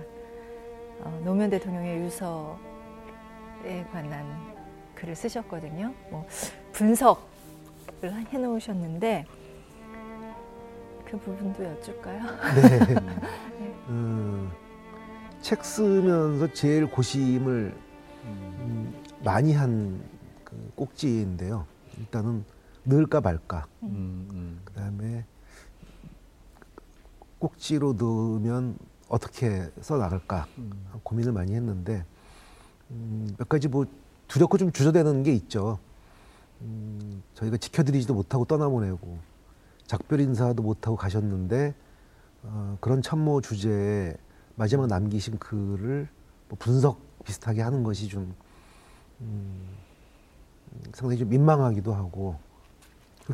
어, 1.02 1.22
노무현 1.24 1.52
대통령의 1.52 2.00
유서에 2.00 2.58
관한 3.92 4.26
글을 4.96 5.16
쓰셨거든요. 5.16 5.94
뭐 6.10 6.26
분석을 6.72 7.22
해놓으셨는데 8.32 9.26
그 11.06 11.20
부분도 11.20 11.64
여쭐까요? 11.64 12.24
네. 12.56 12.80
네. 12.80 13.76
음. 13.90 14.63
책 15.44 15.64
쓰면서 15.64 16.52
제일 16.54 16.88
고심을 16.88 17.76
음, 18.24 19.04
많이 19.24 19.54
한 19.54 20.14
그 20.54 20.72
꼭지인데요. 20.76 21.66
일단은 21.98 22.44
넣을까 22.84 23.22
말까. 23.22 23.68
음, 23.84 24.28
음. 24.32 24.62
그다음에 24.64 25.26
꼭지로 27.40 27.94
넣으면 27.94 28.78
어떻게 29.10 29.70
써 29.82 29.98
나갈까 29.98 30.48
음. 30.58 30.72
고민을 31.04 31.34
많이 31.34 31.54
했는데 31.54 32.06
음, 32.92 33.36
몇 33.38 33.50
가지 33.50 33.68
뭐 33.68 33.86
두렵고 34.28 34.58
좀 34.58 34.72
주저되는 34.72 35.24
게 35.24 35.34
있죠. 35.34 35.80
음, 36.62 37.22
저희가 37.34 37.58
지켜드리지도 37.58 38.14
못하고 38.14 38.46
떠나보내고 38.46 39.18
작별 39.86 40.22
인사도 40.22 40.64
못하고 40.64 40.96
가셨는데 40.96 41.76
어, 42.44 42.78
그런 42.80 43.02
참모 43.02 43.42
주제에 43.42 44.16
마지막 44.56 44.88
남기신 44.88 45.40
글을 45.40 46.08
뭐 46.50 46.58
분석 46.60 47.02
비슷하게 47.26 47.62
하는 47.62 47.84
것이 47.84 48.08
좀 48.08 48.34
음, 49.22 49.68
상당히 50.94 51.20
좀 51.20 51.30
민망하기도 51.30 51.94
하고 51.94 52.38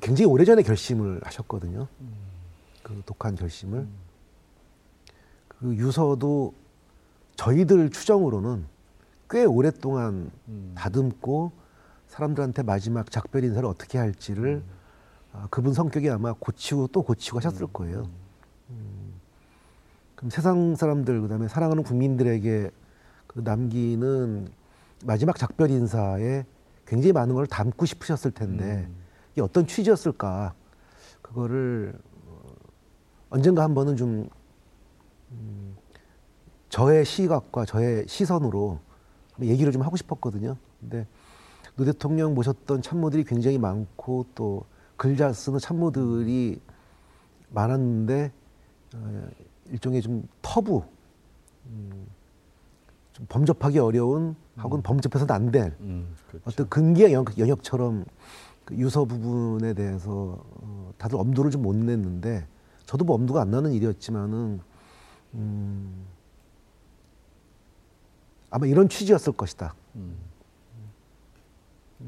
굉장히 0.01 0.29
오래전에 0.29 0.61
결심을 0.61 1.21
하셨거든요. 1.23 1.87
그 2.83 3.01
독한 3.05 3.35
결심을. 3.35 3.87
그 5.47 5.75
유서도 5.75 6.53
저희들 7.35 7.89
추정으로는 7.89 8.65
꽤 9.29 9.45
오랫동안 9.45 10.31
음. 10.47 10.73
다듬고 10.75 11.51
사람들한테 12.07 12.63
마지막 12.63 13.11
작별 13.11 13.43
인사를 13.43 13.67
어떻게 13.67 13.97
할지를 13.97 14.63
음. 14.65 14.79
아, 15.33 15.47
그분 15.49 15.73
성격이 15.73 16.09
아마 16.09 16.33
고치고 16.33 16.87
또 16.87 17.03
고치고 17.03 17.37
하셨을 17.37 17.67
거예요. 17.67 18.09
음. 20.19 20.27
그럼 20.27 20.29
세상 20.29 20.75
사람들 20.75 21.21
그다음에 21.21 21.47
사랑하는 21.47 21.83
국민들에게 21.83 22.71
그 23.27 23.39
남기는 23.39 24.47
마지막 25.05 25.37
작별 25.37 25.71
인사에 25.71 26.45
굉장히 26.85 27.13
많은 27.13 27.35
걸 27.35 27.47
담고 27.47 27.85
싶으셨을 27.85 28.31
텐데 28.31 28.87
음. 28.89 28.95
이게 29.31 29.41
어떤 29.41 29.65
취지였을까 29.65 30.53
그거를 31.21 31.93
어, 32.25 32.41
언젠가 33.29 33.63
한 33.63 33.73
번은 33.73 33.95
좀 33.95 34.27
음, 35.31 35.75
저의 36.69 37.05
시각과 37.05 37.65
저의 37.65 38.05
시선으로 38.07 38.79
얘기를 39.41 39.71
좀 39.71 39.83
하고 39.83 39.95
싶었거든요. 39.95 40.57
근데 40.79 41.07
노 41.75 41.85
대통령 41.85 42.33
모셨던 42.33 42.81
참모들이 42.81 43.23
굉장히 43.23 43.57
많고 43.57 44.25
또 44.35 44.65
글 44.99 45.15
잘 45.15 45.33
쓰는 45.33 45.59
참모들이 45.59 46.61
많았는데 47.51 48.31
어, 48.95 49.29
일종의 49.71 50.01
좀 50.01 50.27
터부, 50.41 50.83
음, 51.67 52.07
좀 53.13 53.25
범접하기 53.29 53.79
어려운 53.79 54.35
하고는 54.55 54.81
음. 54.81 54.83
범접해서는 54.83 55.33
안될 55.33 55.75
음, 55.81 56.15
그렇죠. 56.27 56.43
어떤 56.49 56.69
근기의 56.69 57.13
영역, 57.13 57.63
처럼 57.63 58.05
그 58.65 58.75
유서 58.75 59.05
부분에 59.05 59.73
대해서 59.73 60.37
어, 60.61 60.91
다들 60.97 61.17
엄두를 61.17 61.51
좀 61.51 61.61
못 61.61 61.75
냈는데 61.75 62.47
저도 62.85 63.05
뭐 63.05 63.15
엄두가 63.15 63.41
안 63.41 63.51
나는 63.51 63.71
일이었지만은 63.73 64.59
음, 65.35 66.05
아마 68.49 68.65
이런 68.65 68.89
취지였을 68.89 69.33
것이다. 69.33 69.75
음. 69.95 70.15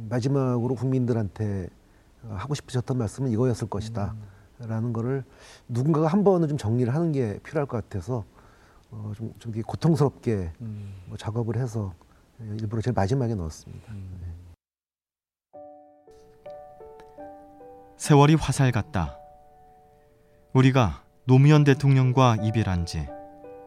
마지막으로 0.10 0.76
국민들한테 0.76 1.70
하고 2.30 2.54
싶으셨던 2.56 2.98
말씀은 2.98 3.30
이거였을 3.32 3.70
것이다. 3.70 4.16
음. 4.62 4.70
라는 4.70 4.94
거를 4.94 5.24
누군가가 5.68 6.08
한 6.08 6.24
번은 6.24 6.48
좀 6.48 6.58
정리를 6.58 6.94
하는 6.94 7.12
게 7.12 7.40
필요할 7.44 7.68
것 7.68 7.84
같아서 7.84 8.26
어, 8.92 9.12
좀, 9.16 9.34
좀 9.40 9.52
고통스럽게 9.62 10.52
음. 10.62 10.94
뭐 11.08 11.18
작업을 11.18 11.58
해서 11.58 11.94
일부러 12.40 12.82
제일 12.82 12.94
마지막에 12.94 13.36
넣었습니다. 13.36 13.92
음. 13.92 14.20
네. 14.22 14.28
세월이 17.98 18.36
화살 18.36 18.72
같다. 18.72 19.18
우리가 20.54 21.04
노무현 21.26 21.64
대통령과 21.64 22.38
이별한 22.42 22.86
지 22.86 23.08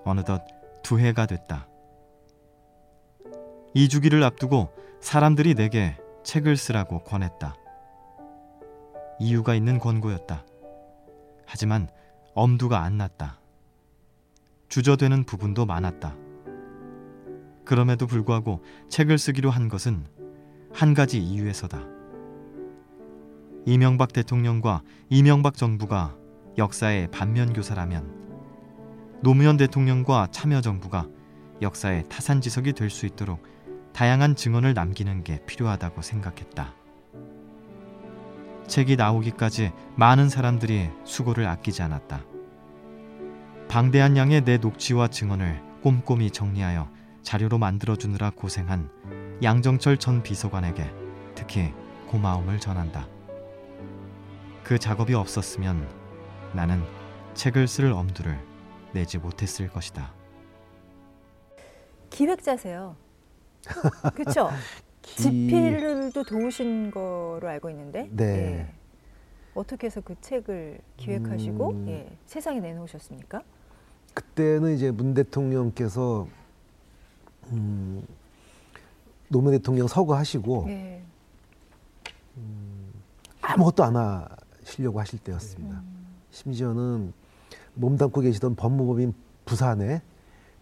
어느덧 0.04 0.42
두 0.82 0.98
해가 0.98 1.26
됐다. 1.26 1.68
이 3.72 3.88
주기를 3.88 4.22
앞두고 4.22 4.70
사람들이 5.00 5.54
내게 5.54 5.96
책을 6.24 6.56
쓰라고 6.56 7.04
권했다. 7.04 7.54
이유가 9.20 9.54
있는 9.54 9.78
권고였다. 9.78 10.44
하지만 11.46 11.88
엄두가 12.34 12.82
안 12.82 12.98
났다. 12.98 13.40
주저되는 14.68 15.24
부분도 15.24 15.66
많았다. 15.66 16.16
그럼에도 17.64 18.06
불구하고 18.06 18.62
책을 18.88 19.18
쓰기로 19.18 19.50
한 19.50 19.68
것은 19.68 20.04
한 20.72 20.94
가지 20.94 21.22
이유에서다. 21.22 21.80
이명박 23.66 24.12
대통령과 24.12 24.82
이명박 25.08 25.56
정부가 25.56 26.16
역사의 26.58 27.10
반면교사라면 27.10 28.24
노무현 29.22 29.56
대통령과 29.56 30.28
참여정부가 30.30 31.08
역사의 31.62 32.08
타산지석이 32.08 32.74
될 32.74 32.90
수 32.90 33.06
있도록 33.06 33.42
다양한 33.94 34.34
증언을 34.34 34.74
남기는 34.74 35.22
게 35.24 35.42
필요하다고 35.46 36.02
생각했다. 36.02 36.74
책이 38.66 38.96
나오기까지 38.96 39.72
많은 39.96 40.28
사람들이 40.28 40.90
수고를 41.04 41.46
아끼지 41.46 41.82
않았다. 41.82 42.22
방대한 43.68 44.16
양의 44.16 44.44
내 44.44 44.58
녹취와 44.58 45.08
증언을 45.08 45.62
꼼꼼히 45.82 46.30
정리하여 46.30 46.88
자료로 47.22 47.58
만들어 47.58 47.96
주느라 47.96 48.30
고생한 48.30 48.90
양정철 49.42 49.98
전 49.98 50.22
비서관에게 50.22 50.90
특히 51.34 51.72
고마움을 52.08 52.60
전한다. 52.60 53.06
그 54.62 54.78
작업이 54.78 55.14
없었으면 55.14 55.88
나는 56.52 56.82
책을 57.34 57.66
쓸 57.66 57.92
엄두를 57.92 58.38
내지 58.92 59.18
못했을 59.18 59.68
것이다. 59.68 60.12
기획자세요. 62.10 62.96
그렇죠. 64.14 64.50
기... 65.04 65.22
집필도 65.22 66.24
도우신 66.24 66.90
거로 66.90 67.48
알고 67.48 67.70
있는데. 67.70 68.08
네. 68.10 68.24
예. 68.24 68.74
어떻게 69.54 69.86
해서 69.86 70.00
그 70.00 70.16
책을 70.20 70.80
기획하시고 70.96 71.70
음... 71.70 71.88
예, 71.88 72.10
세상에 72.26 72.58
내놓으셨습니까? 72.60 73.42
그때는 74.14 74.74
이제 74.74 74.90
문 74.90 75.14
대통령께서 75.14 76.26
음, 77.52 78.04
노무현 79.28 79.58
대통령 79.58 79.86
서거하시고 79.86 80.66
예. 80.68 81.02
음, 82.36 82.92
아무것도 83.42 83.84
안 83.84 83.96
하시려고 83.96 85.00
하실 85.00 85.18
때였습니다. 85.18 85.76
음. 85.76 86.06
심지어는 86.30 87.12
몸담고 87.74 88.20
계시던 88.20 88.56
법무법인 88.56 89.12
부산에 89.44 90.02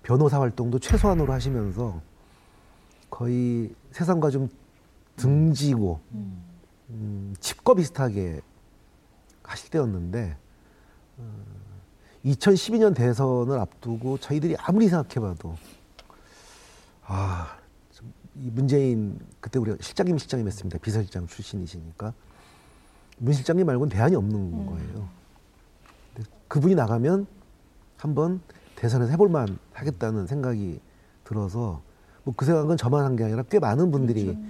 변호사 0.02 0.40
활동도 0.40 0.78
최소한으로 0.78 1.32
하시면서 1.32 2.00
거의 3.12 3.74
세상과 3.90 4.30
좀 4.30 4.48
등지고 5.16 6.00
음, 6.12 6.42
음 6.88 7.34
칩과 7.38 7.74
비슷하게 7.74 8.40
하실 9.42 9.68
때였는데 9.68 10.34
어, 11.18 11.44
2012년 12.24 12.94
대선을 12.94 13.58
앞두고 13.58 14.16
저희들이 14.16 14.56
아무리 14.58 14.88
생각해봐도 14.88 15.56
아, 17.04 17.58
이 18.36 18.50
문재인 18.50 19.20
그때 19.40 19.58
우리가 19.58 19.76
실장님 19.82 20.16
실장님 20.16 20.46
했습니다. 20.46 20.78
비서실장 20.78 21.26
출신이시니까 21.26 22.14
문 23.18 23.34
실장님 23.34 23.66
말고는 23.66 23.94
대안이 23.94 24.16
없는 24.16 24.34
음. 24.34 24.66
거예요. 24.66 25.08
그분이 26.48 26.74
나가면 26.74 27.26
한번 27.98 28.40
대선에서 28.76 29.10
해볼만 29.12 29.58
하겠다는 29.74 30.26
생각이 30.26 30.80
들어서 31.24 31.82
뭐 32.24 32.34
그 32.36 32.44
생각은 32.44 32.76
저만 32.76 33.04
한 33.04 33.16
게 33.16 33.24
아니라 33.24 33.42
꽤 33.44 33.58
많은 33.58 33.90
분들이 33.90 34.24
그렇죠. 34.26 34.40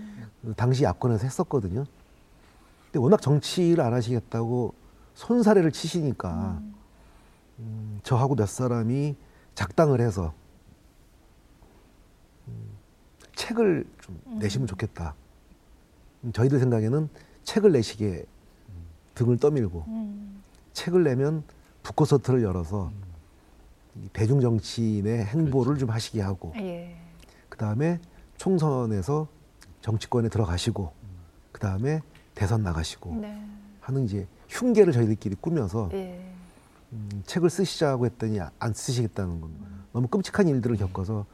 그 0.43 0.55
당시 0.55 0.85
야권에서 0.85 1.25
했었거든요. 1.25 1.85
근데 2.87 2.99
워낙 2.99 3.21
정치를 3.23 3.83
안 3.83 3.93
하시겠다고 3.95 4.75
손사래를 5.15 5.73
치시니까 5.73 6.59
음. 6.61 6.75
음, 7.61 8.01
저하고 8.03 8.35
몇 8.35 8.49
사람이 8.49 9.17
작당을 9.55 10.01
해서 10.01 10.33
음, 12.49 12.55
책을 13.37 13.85
좀 14.01 14.21
음. 14.27 14.39
내시면 14.39 14.67
좋겠다. 14.67 15.15
음, 16.25 16.33
저희들 16.33 16.59
생각에는 16.59 17.09
책을 17.45 17.73
내시게 17.73 18.25
등을 19.15 19.39
떠밀고 19.39 19.85
음. 19.89 20.43
책을 20.73 21.05
내면 21.05 21.43
북코서트를 21.83 22.43
열어서 22.43 22.91
대중 24.13 24.41
정치인의 24.41 25.25
행보를 25.27 25.65
그렇죠. 25.75 25.81
좀 25.81 25.91
하시게 25.91 26.21
하고 26.23 26.53
예. 26.57 26.97
그 27.63 27.65
다음에 27.65 28.01
총선에서 28.39 29.29
정치권에 29.83 30.31
들어가시고 30.31 30.93
그 31.53 31.61
다음에 31.61 32.03
대선 32.35 32.65
나가시고 32.65 33.15
네. 33.21 33.41
하는 33.79 34.05
이제 34.05 34.27
흉계를 34.49 34.93
저희들끼리 34.93 35.37
꾸며서 35.37 35.89
예. 35.93 36.35
음, 36.93 37.23
책을 37.25 37.51
쓰시자고 37.51 38.07
했더니 38.07 38.41
안 38.41 38.75
쓰시겠다는 38.75 39.41
건 39.41 39.51
음. 39.51 39.85
너무 39.93 40.09
끔찍한 40.09 40.49
일들을 40.49 40.77
겪어서 40.77 41.25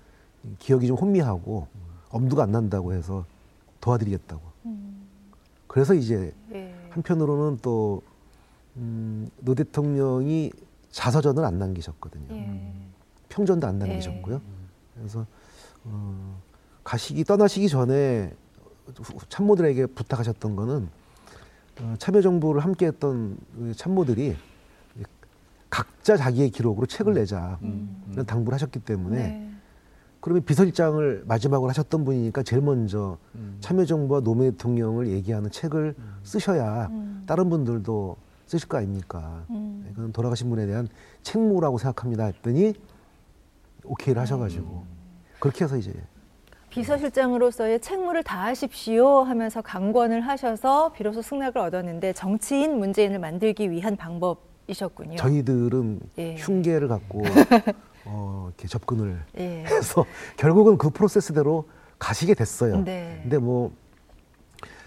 기억이 0.58 0.86
좀 0.86 0.98
혼미하고 0.98 1.66
엄두가 2.10 2.42
안 2.42 2.52
난다고 2.52 2.92
해서 2.92 3.24
도와드리겠다고. 3.80 4.42
음. 4.66 5.08
그래서 5.66 5.94
이제 5.94 6.34
예. 6.52 6.74
한편으로는 6.90 7.60
또 7.62 8.02
음, 8.76 9.30
노 9.40 9.54
대통령이 9.54 10.52
자서전을 10.90 11.42
안 11.42 11.58
남기셨거든요. 11.58 12.36
예. 12.36 12.72
평전도 13.30 13.66
안 13.66 13.78
남기셨고요. 13.78 14.36
예. 14.36 14.40
그래서 14.94 15.24
어, 15.90 16.40
가시기 16.84 17.24
떠나시기 17.24 17.68
전에 17.68 18.32
참모들에게 19.28 19.86
부탁하셨던 19.86 20.56
거는 20.56 20.88
어, 21.80 21.94
참여정부를 21.98 22.64
함께했던 22.64 23.38
그 23.54 23.74
참모들이 23.74 24.36
각자 25.70 26.16
자기의 26.16 26.50
기록으로 26.50 26.86
책을 26.86 27.14
내자 27.14 27.58
음. 27.62 28.02
음. 28.16 28.24
당부를 28.24 28.54
하셨기 28.54 28.80
때문에 28.80 29.16
네. 29.16 29.50
그러면 30.20 30.44
비서실장을 30.44 31.24
마지막으로 31.26 31.68
하셨던 31.68 32.04
분이니까 32.04 32.42
제일 32.42 32.62
먼저 32.62 33.18
음. 33.34 33.58
참여정부와 33.60 34.20
노무현 34.20 34.52
대통령을 34.52 35.08
얘기하는 35.08 35.50
책을 35.50 35.94
음. 35.96 36.14
쓰셔야 36.22 36.86
음. 36.86 37.22
다른 37.26 37.48
분들도 37.50 38.16
쓰실 38.46 38.68
거 38.68 38.78
아닙니까? 38.78 39.44
음. 39.50 39.82
네, 39.84 39.92
그건 39.94 40.12
돌아가신 40.12 40.48
분에 40.48 40.66
대한 40.66 40.88
책무라고 41.22 41.78
생각합니다 41.78 42.24
했더니 42.24 42.74
오케이를 43.84 44.20
하셔가지고 44.20 44.84
음. 44.90 44.97
그렇게 45.38 45.64
해서 45.64 45.76
이제 45.76 45.92
비서실장으로서의 46.70 47.80
책무를 47.80 48.22
다하십시오 48.22 49.22
하면서 49.22 49.62
강권을 49.62 50.20
하셔서 50.20 50.92
비로소 50.92 51.22
승낙을 51.22 51.58
얻었는데 51.58 52.12
정치인 52.12 52.78
문재인을 52.78 53.18
만들기 53.18 53.70
위한 53.70 53.96
방법이셨군요. 53.96 55.16
저희들은 55.16 56.00
예. 56.18 56.36
흉계를 56.36 56.88
갖고 56.88 57.22
어, 58.04 58.46
이렇게 58.48 58.68
접근을 58.68 59.22
예. 59.38 59.64
해서 59.64 60.04
결국은 60.36 60.76
그 60.76 60.90
프로세스대로 60.90 61.68
가시게 61.98 62.34
됐어요. 62.34 62.84
네. 62.84 63.18
근데 63.22 63.38
뭐 63.38 63.72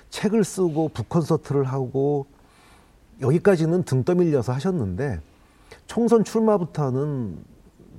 책을 0.10 0.44
쓰고 0.44 0.90
북 0.90 1.10
콘서트를 1.10 1.64
하고 1.64 2.28
여기까지는 3.22 3.84
등 3.84 4.04
떠밀려서 4.04 4.54
하셨는데 4.54 5.20
총선 5.88 6.24
출마부터는 6.24 7.38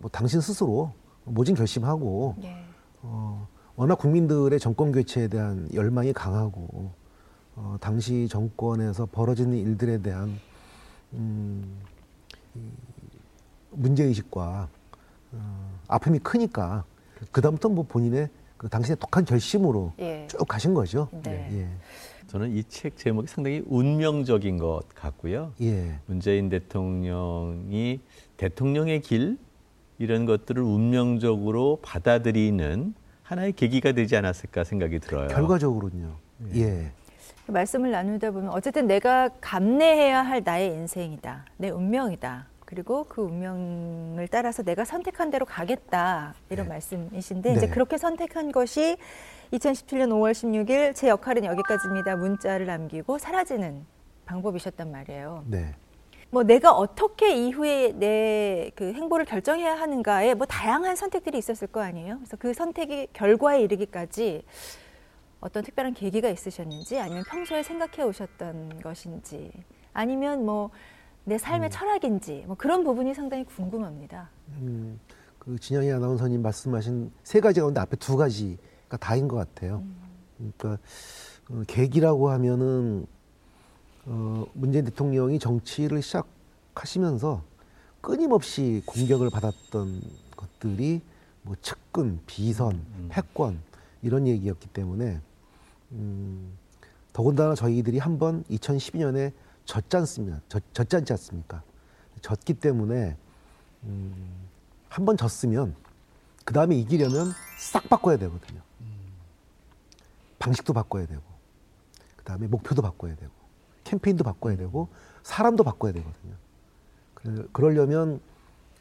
뭐 0.00 0.10
당신 0.10 0.40
스스로 0.40 0.92
모진 1.24 1.54
결심하고 1.54 2.36
예. 2.42 2.56
어, 3.02 3.46
워낙 3.76 3.96
국민들의 3.96 4.58
정권 4.60 4.92
교체에 4.92 5.28
대한 5.28 5.68
열망이 5.72 6.12
강하고 6.12 6.90
어, 7.56 7.76
당시 7.80 8.28
정권에서 8.28 9.06
벌어지는 9.06 9.56
일들에 9.56 9.98
대한 9.98 10.38
음, 11.14 11.78
문제 13.70 14.04
의식과 14.04 14.68
어, 15.32 15.78
아픔이 15.88 16.18
크니까 16.18 16.84
그 17.30 17.40
다음부터 17.40 17.68
뭐 17.68 17.84
본인의 17.88 18.28
그 18.56 18.68
당신의 18.68 18.96
독한 18.98 19.24
결심으로 19.24 19.92
예. 20.00 20.26
쭉 20.28 20.46
가신 20.46 20.74
거죠. 20.74 21.08
네. 21.24 21.48
예. 21.52 21.68
저는 22.28 22.52
이 22.56 22.62
책 22.68 22.96
제목이 22.96 23.26
상당히 23.26 23.62
운명적인 23.66 24.58
것 24.58 24.82
같고요. 24.94 25.52
예. 25.60 25.98
문재인 26.06 26.48
대통령이 26.48 28.00
대통령의 28.36 29.00
길 29.02 29.38
이런 30.02 30.26
것들을 30.26 30.60
운명적으로 30.60 31.78
받아들이는 31.80 32.92
하나의 33.22 33.52
계기가 33.52 33.92
되지 33.92 34.16
않았을까 34.16 34.64
생각이 34.64 34.98
들어요. 34.98 35.28
결과적으로는요. 35.28 36.16
예. 36.56 36.60
예. 36.60 36.90
말씀을 37.46 37.92
나누다 37.92 38.32
보면 38.32 38.50
어쨌든 38.50 38.88
내가 38.88 39.28
감내해야 39.40 40.22
할 40.22 40.42
나의 40.44 40.70
인생이다. 40.74 41.44
내 41.56 41.70
운명이다. 41.70 42.46
그리고 42.64 43.04
그 43.04 43.22
운명을 43.22 44.26
따라서 44.28 44.64
내가 44.64 44.84
선택한 44.84 45.30
대로 45.30 45.46
가겠다 45.46 46.34
이런 46.50 46.66
네. 46.66 46.70
말씀이신데 46.70 47.50
네. 47.50 47.56
이제 47.56 47.68
그렇게 47.68 47.96
선택한 47.96 48.50
것이 48.50 48.96
2017년 49.52 50.08
5월 50.08 50.32
16일 50.32 50.96
제 50.96 51.08
역할은 51.08 51.44
여기까지입니다. 51.44 52.16
문자를 52.16 52.66
남기고 52.66 53.18
사라지는 53.18 53.84
방법이셨단 54.24 54.90
말이에요. 54.90 55.44
네. 55.46 55.76
뭐 56.32 56.42
내가 56.42 56.72
어떻게 56.72 57.34
이후에 57.36 57.92
내 57.92 58.72
그 58.74 58.92
행보를 58.92 59.24
결정해야 59.26 59.74
하는가에 59.78 60.34
뭐 60.34 60.46
다양한 60.46 60.96
선택들이 60.96 61.38
있었을 61.38 61.68
거 61.68 61.80
아니에요. 61.80 62.16
그래서 62.18 62.36
그 62.36 62.54
선택이 62.54 63.08
결과에 63.12 63.62
이르기까지 63.62 64.44
어떤 65.40 65.62
특별한 65.62 65.94
계기가 65.94 66.28
있으셨는지 66.30 66.98
아니면 66.98 67.24
평소에 67.28 67.62
생각해 67.62 68.02
오셨던 68.08 68.80
것인지 68.82 69.52
아니면 69.92 70.44
뭐 70.44 70.70
내 71.24 71.38
삶의 71.38 71.68
음. 71.68 71.70
철학인지 71.70 72.44
뭐 72.46 72.56
그런 72.56 72.84
부분이 72.84 73.14
상당히 73.14 73.44
궁금합니다. 73.44 74.30
음, 74.60 74.98
그 75.38 75.58
진영이 75.58 75.90
아나운서님 75.92 76.42
말씀하신 76.42 77.12
세 77.22 77.40
가지 77.40 77.60
가운데 77.60 77.80
앞에 77.80 77.96
두 77.96 78.16
가지가 78.16 78.96
다인 79.00 79.28
것 79.28 79.36
같아요. 79.36 79.82
음. 79.84 80.52
그러니까 80.58 80.82
어, 81.50 81.62
계기라고 81.66 82.30
하면은 82.30 83.06
어, 84.06 84.44
문재인 84.54 84.84
대통령이 84.84 85.38
정치를 85.38 86.02
시작하시면서 86.02 87.42
끊임없이 88.00 88.82
공격을 88.86 89.30
받았던 89.30 90.02
것들이 90.36 91.00
뭐 91.42 91.54
측근, 91.62 92.20
비선, 92.26 92.72
음. 92.72 93.08
패권 93.10 93.60
이런 94.02 94.26
얘기였기 94.26 94.68
때문에 94.68 95.20
음, 95.92 96.52
더군다나 97.12 97.54
저희들이 97.54 97.98
한번 97.98 98.42
2012년에 98.44 99.32
졌지 99.64 99.96
않습니까? 99.98 100.40
졌, 100.48 100.62
졌지 100.74 100.96
않지 100.96 101.12
않습니까? 101.12 101.62
졌기 102.22 102.54
때문에 102.54 103.16
음, 103.84 104.48
한 104.88 105.04
번 105.06 105.16
졌으면 105.16 105.74
그 106.44 106.52
다음에 106.52 106.76
이기려면 106.76 107.32
싹 107.58 107.88
바꿔야 107.88 108.16
되거든요. 108.18 108.60
방식도 110.38 110.72
바꿔야 110.72 111.06
되고 111.06 111.22
그 112.16 112.24
다음에 112.24 112.46
목표도 112.48 112.82
바꿔야 112.82 113.14
되고 113.14 113.32
캠페인도 113.84 114.24
바꿔야 114.24 114.56
되고 114.56 114.88
사람도 115.22 115.64
바꿔야 115.64 115.92
되거든요. 115.92 116.34
그러려면 117.52 118.20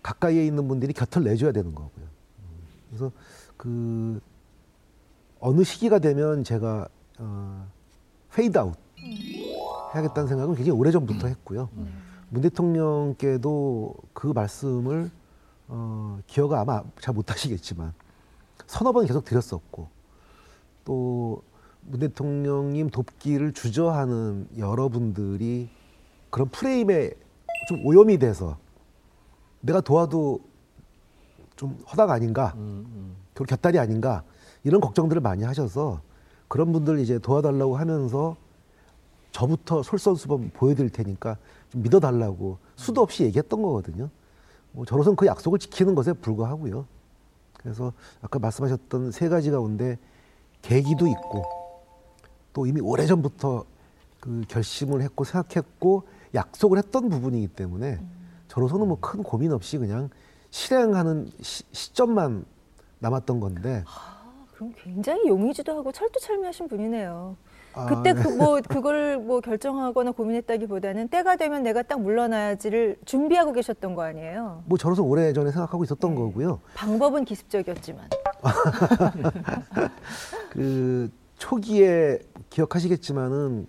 가까이에 0.01 0.45
있는 0.45 0.67
분들이 0.67 0.93
곁을 0.93 1.23
내줘야 1.23 1.51
되는 1.51 1.75
거고요. 1.75 2.05
그래서 2.89 3.11
그 3.57 4.19
어느 5.39 5.63
시기가 5.63 5.99
되면 5.99 6.43
제가 6.43 6.87
어, 7.19 7.67
페이드 8.33 8.57
아웃 8.57 8.75
해야겠다는 9.93 10.27
생각은 10.27 10.55
굉장히 10.55 10.77
오래 10.77 10.91
전부터 10.91 11.27
했고요. 11.27 11.69
문 12.29 12.41
대통령께도 12.41 13.93
그 14.13 14.27
말씀을 14.27 15.11
어, 15.67 16.19
기억 16.27 16.53
아마 16.53 16.83
잘 16.99 17.13
못하시겠지만 17.13 17.93
서너 18.67 18.91
번 18.91 19.05
계속 19.05 19.23
드렸었고 19.25 19.87
또 20.85 21.43
문 21.81 21.99
대통령님 21.99 22.89
돕기를 22.89 23.53
주저하는 23.53 24.47
여러분들이 24.57 25.69
그런 26.29 26.49
프레임에 26.49 27.11
좀 27.67 27.85
오염이 27.85 28.17
돼서 28.17 28.57
내가 29.61 29.81
도와도 29.81 30.39
좀 31.55 31.77
허당 31.91 32.09
아닌가, 32.09 32.53
음, 32.55 32.85
음. 32.87 33.15
결 33.35 33.45
곁다리 33.45 33.77
아닌가 33.77 34.23
이런 34.63 34.81
걱정들을 34.81 35.21
많이 35.21 35.43
하셔서 35.43 36.01
그런 36.47 36.71
분들 36.71 36.99
이제 36.99 37.19
도와달라고 37.19 37.77
하면서 37.77 38.35
저부터 39.31 39.83
솔선수범 39.83 40.51
보여드릴 40.53 40.89
테니까 40.89 41.37
좀 41.69 41.83
믿어달라고 41.83 42.57
수도 42.75 43.01
없이 43.01 43.23
얘기했던 43.23 43.61
거거든요. 43.61 44.09
뭐 44.71 44.85
저로서는 44.85 45.15
그 45.15 45.25
약속을 45.25 45.59
지키는 45.59 45.95
것에 45.95 46.13
불과하고요. 46.13 46.85
그래서 47.57 47.93
아까 48.21 48.39
말씀하셨던 48.39 49.11
세 49.11 49.29
가지 49.29 49.51
가운데 49.51 49.97
계기도 50.61 51.07
있고 51.07 51.60
또 52.53 52.65
이미 52.65 52.81
오래전부터 52.81 53.65
그 54.19 54.43
결심을 54.47 55.01
했고 55.01 55.23
생각했고 55.23 56.03
약속을 56.35 56.77
했던 56.77 57.09
부분이기 57.09 57.47
때문에 57.49 57.99
저로서는 58.47 58.87
뭐 58.87 58.97
큰 58.99 59.23
고민 59.23 59.51
없이 59.51 59.77
그냥 59.77 60.09
실행하는 60.49 61.29
시, 61.41 61.63
점만 61.93 62.45
남았던 62.99 63.39
건데. 63.39 63.83
아, 63.87 64.21
그럼 64.53 64.73
굉장히 64.77 65.27
용의주도 65.27 65.77
하고 65.77 65.91
철두철미하신 65.91 66.67
분이네요. 66.67 67.35
아, 67.73 67.85
그때 67.85 68.13
네. 68.13 68.21
그뭐 68.21 68.59
그걸 68.67 69.17
뭐 69.17 69.39
결정하거나 69.39 70.11
고민했다기보다는 70.11 71.07
때가 71.07 71.37
되면 71.37 71.63
내가 71.63 71.81
딱 71.83 72.01
물러나야지를 72.01 72.97
준비하고 73.05 73.53
계셨던 73.53 73.95
거 73.95 74.03
아니에요? 74.03 74.63
뭐 74.65 74.77
저로서 74.77 75.03
오래 75.03 75.31
전에 75.31 75.51
생각하고 75.51 75.85
있었던 75.85 76.11
네. 76.11 76.17
거고요. 76.17 76.59
방법은 76.75 77.23
기습적이었지만. 77.23 78.09
그 80.51 81.09
초기에 81.37 82.19
기억하시겠지만은 82.51 83.65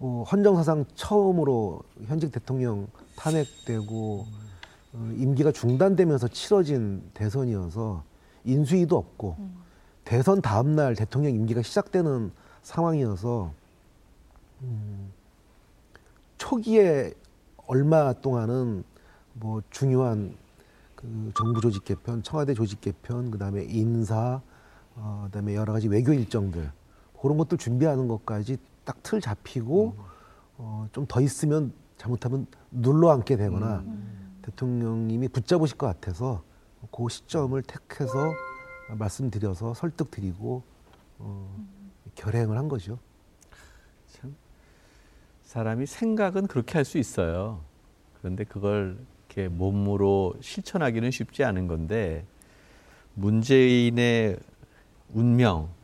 어, 0.00 0.24
헌정사상 0.30 0.86
처음으로 0.94 1.82
현직 2.06 2.32
대통령 2.32 2.88
탄핵되고 3.16 4.26
어, 4.94 5.12
임기가 5.16 5.52
중단되면서 5.52 6.28
치러진 6.28 7.02
대선이어서 7.14 8.02
인수위도 8.44 8.96
없고 8.96 9.36
음. 9.38 9.56
대선 10.04 10.40
다음 10.40 10.74
날 10.74 10.96
대통령 10.96 11.32
임기가 11.34 11.62
시작되는 11.62 12.32
상황이어서 12.62 13.52
음, 14.62 15.12
초기에 16.38 17.12
얼마 17.66 18.12
동안은 18.14 18.82
뭐 19.34 19.62
중요한 19.70 20.34
그 20.94 21.30
정부 21.36 21.60
조직 21.60 21.84
개편, 21.84 22.22
청와대 22.22 22.54
조직 22.54 22.80
개편, 22.80 23.30
그다음에 23.30 23.64
인사, 23.64 24.40
어, 24.96 25.22
그다음에 25.26 25.54
여러 25.54 25.72
가지 25.72 25.88
외교 25.88 26.12
일정들 26.12 26.70
그런 27.20 27.36
것들 27.38 27.58
준비하는 27.58 28.08
것까지 28.08 28.58
딱 28.84 29.02
틀 29.02 29.20
잡히고 29.20 29.94
음. 29.98 30.04
어, 30.58 30.88
좀 30.92 31.06
더 31.06 31.20
있으면 31.20 31.72
잘못하면 31.96 32.46
눌러 32.70 33.10
앉게 33.10 33.36
되거나 33.36 33.80
음. 33.80 34.40
대통령님이 34.42 35.28
붙잡으실 35.28 35.76
것 35.76 35.86
같아서 35.86 36.42
그 36.90 37.08
시점을 37.08 37.60
택해서 37.62 38.32
말씀드려서 38.98 39.74
설득드리고 39.74 40.62
어, 41.18 41.66
결행을 42.14 42.56
한 42.56 42.68
거죠. 42.68 42.98
참 44.08 44.34
사람이 45.44 45.86
생각은 45.86 46.46
그렇게 46.46 46.74
할 46.78 46.84
수 46.84 46.98
있어요. 46.98 47.60
그런데 48.18 48.44
그걸 48.44 48.98
이렇게 49.28 49.48
몸으로 49.48 50.34
실천하기는 50.40 51.10
쉽지 51.10 51.44
않은 51.44 51.66
건데 51.68 52.24
문재인의 53.14 54.38
운명 55.14 55.68
이 55.68 55.79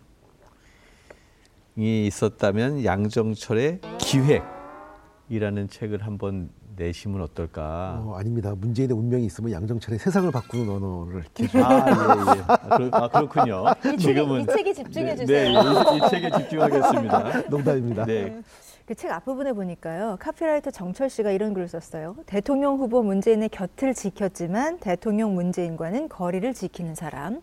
있었다면 1.76 2.84
양정철의 2.84 3.80
기획이라는 3.98 5.68
책을 5.68 6.06
한번 6.06 6.50
내시면 6.76 7.22
어떨까? 7.22 8.02
어, 8.04 8.14
아닙니다. 8.16 8.54
문재인의 8.54 8.96
운명이 8.96 9.24
있으면 9.26 9.50
양정철의 9.52 9.98
세상을 9.98 10.30
바꾸는 10.30 10.68
언어를 10.68 11.24
이렇게. 11.38 11.58
아, 11.58 11.86
예, 11.86 12.38
예. 12.38 12.44
아, 12.46 12.56
그렇, 12.76 12.88
아 12.92 13.08
그렇군요. 13.08 13.64
이 13.94 13.96
지금은 13.96 14.42
이 14.42 14.46
책에 14.46 14.72
집중해 14.74 15.14
네, 15.14 15.16
주세요. 15.16 15.62
네, 15.62 15.94
이, 15.94 15.96
이 15.96 16.10
책에 16.10 16.30
집중하겠습니다. 16.30 17.42
농담입니다. 17.48 18.04
네. 18.04 18.42
그 18.86 18.94
책 18.94 19.10
앞부분에 19.10 19.52
보니까요. 19.52 20.16
카피라이터 20.20 20.70
정철 20.70 21.10
씨가 21.10 21.32
이런 21.32 21.54
글을 21.54 21.66
썼어요. 21.66 22.14
대통령 22.24 22.76
후보 22.78 23.02
문재인의 23.02 23.48
곁을 23.48 23.94
지켰지만 23.94 24.78
대통령 24.78 25.34
문재인과는 25.34 26.08
거리를 26.08 26.54
지키는 26.54 26.94
사람. 26.94 27.40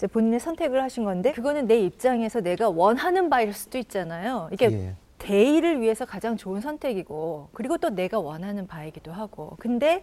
이제 0.00 0.06
본인의 0.06 0.40
선택을 0.40 0.82
하신 0.82 1.04
건데 1.04 1.30
그거는 1.32 1.66
내 1.66 1.78
입장에서 1.78 2.40
내가 2.40 2.70
원하는 2.70 3.28
바일 3.28 3.52
수도 3.52 3.76
있잖아요. 3.76 4.48
이게 4.50 4.72
예. 4.72 4.94
대의를 5.18 5.82
위해서 5.82 6.06
가장 6.06 6.38
좋은 6.38 6.62
선택이고 6.62 7.50
그리고 7.52 7.76
또 7.76 7.90
내가 7.90 8.18
원하는 8.18 8.66
바이기도 8.66 9.12
하고 9.12 9.56
근데 9.58 10.02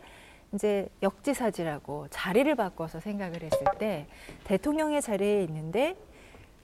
이제 0.54 0.88
역지사지라고 1.02 2.10
자리를 2.12 2.54
바꿔서 2.54 3.00
생각을 3.00 3.42
했을 3.42 3.58
때 3.80 4.06
대통령의 4.44 5.02
자리에 5.02 5.44
있는데 5.46 5.96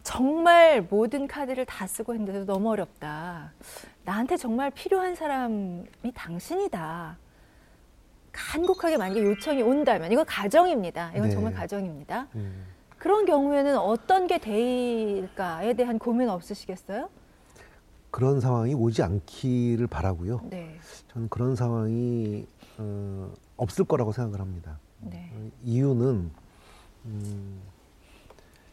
정말 0.04 0.86
모든 0.88 1.26
카드를 1.26 1.66
다 1.66 1.88
쓰고 1.88 2.14
했는데도 2.14 2.46
너무 2.46 2.70
어렵다. 2.70 3.52
나한테 4.06 4.38
정말 4.38 4.70
필요한 4.70 5.16
사람이 5.16 6.12
당신이다. 6.14 7.18
간곡하게 8.32 8.98
만약에 8.98 9.24
요청이 9.24 9.64
온다면 9.64 10.12
이건 10.12 10.24
가정입니다. 10.26 11.14
이건 11.16 11.30
네. 11.30 11.34
정말 11.34 11.54
가정입니다. 11.54 12.28
음. 12.36 12.73
그런 13.04 13.26
경우에는 13.26 13.78
어떤 13.80 14.28
게 14.28 14.38
대일까에 14.38 15.74
대한 15.74 16.00
고민 16.00 16.30
없으시겠어요? 16.30 17.10
그런 18.10 18.40
상황이 18.40 18.74
오지 18.74 19.04
않기를 19.04 19.88
바라고요. 19.88 20.40
네. 20.50 20.80
저는 21.10 21.28
그런 21.28 21.58
상황이 21.58 22.48
어, 22.78 23.34
없을 23.58 23.84
거라고 23.84 24.14
생각을 24.14 24.40
합니다. 24.40 24.80
네. 25.02 25.30
어, 25.36 25.50
이유는 25.66 26.32
음, 27.04 27.62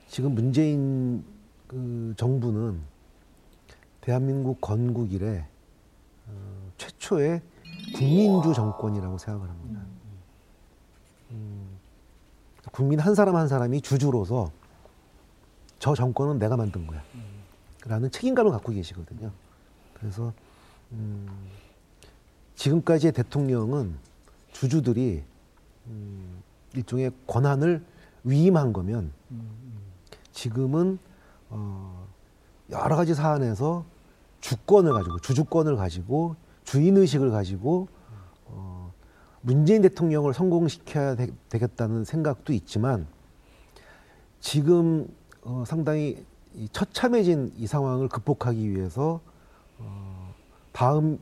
지금 0.07 0.37
문재인 0.37 1.25
그 1.67 2.15
정부는 2.17 2.81
대한민국 4.01 4.61
건국 4.61 5.13
이래 5.13 5.45
어, 6.29 6.71
최초의 6.79 7.43
국민주 7.97 8.55
정권이라고 8.55 9.19
생각을 9.19 9.49
합니다. 9.49 9.81
음, 11.33 11.80
국민 12.73 13.01
한 13.01 13.15
사람 13.15 13.37
한 13.37 13.49
사람이 13.49 13.81
주주로서 13.81 14.51
저 15.79 15.95
정권은 15.95 16.39
내가 16.39 16.57
만든 16.57 16.87
거야. 16.87 17.03
라는 17.87 18.11
책임감을 18.11 18.51
갖고 18.53 18.73
계시거든요. 18.73 19.31
그래서 19.95 20.33
음, 20.93 21.27
지금까지의 22.55 23.13
대통령은 23.13 23.97
주주들이 24.53 25.23
음, 25.87 26.43
일종의 26.75 27.13
권한을 27.27 27.83
위임한 28.25 28.73
거면 28.73 29.13
지금은 30.33 30.99
어, 31.49 32.07
여러 32.71 32.97
가지 32.97 33.15
사안에서 33.15 33.85
주권을 34.41 34.93
가지고 34.93 35.19
주주권을 35.21 35.77
가지고 35.77 36.37
주인 36.65 36.97
의식을 36.97 37.31
가지고 37.31 37.89
어, 37.89 38.00
문재인 39.43 39.83
대통령을 39.83 40.35
성공시켜야 40.35 41.15
되, 41.17 41.29
겠다는 41.51 42.05
생각도 42.05 42.53
있지만 42.53 43.07
지금 44.41 45.09
어, 45.43 45.65
상당히 45.67 46.25
이 46.55 46.69
처참해진 46.73 47.53
이 47.57 47.67
상황을 47.67 48.09
극복하기 48.09 48.71
위해서 48.71 49.21
어, 49.79 50.35
다음 50.73 51.19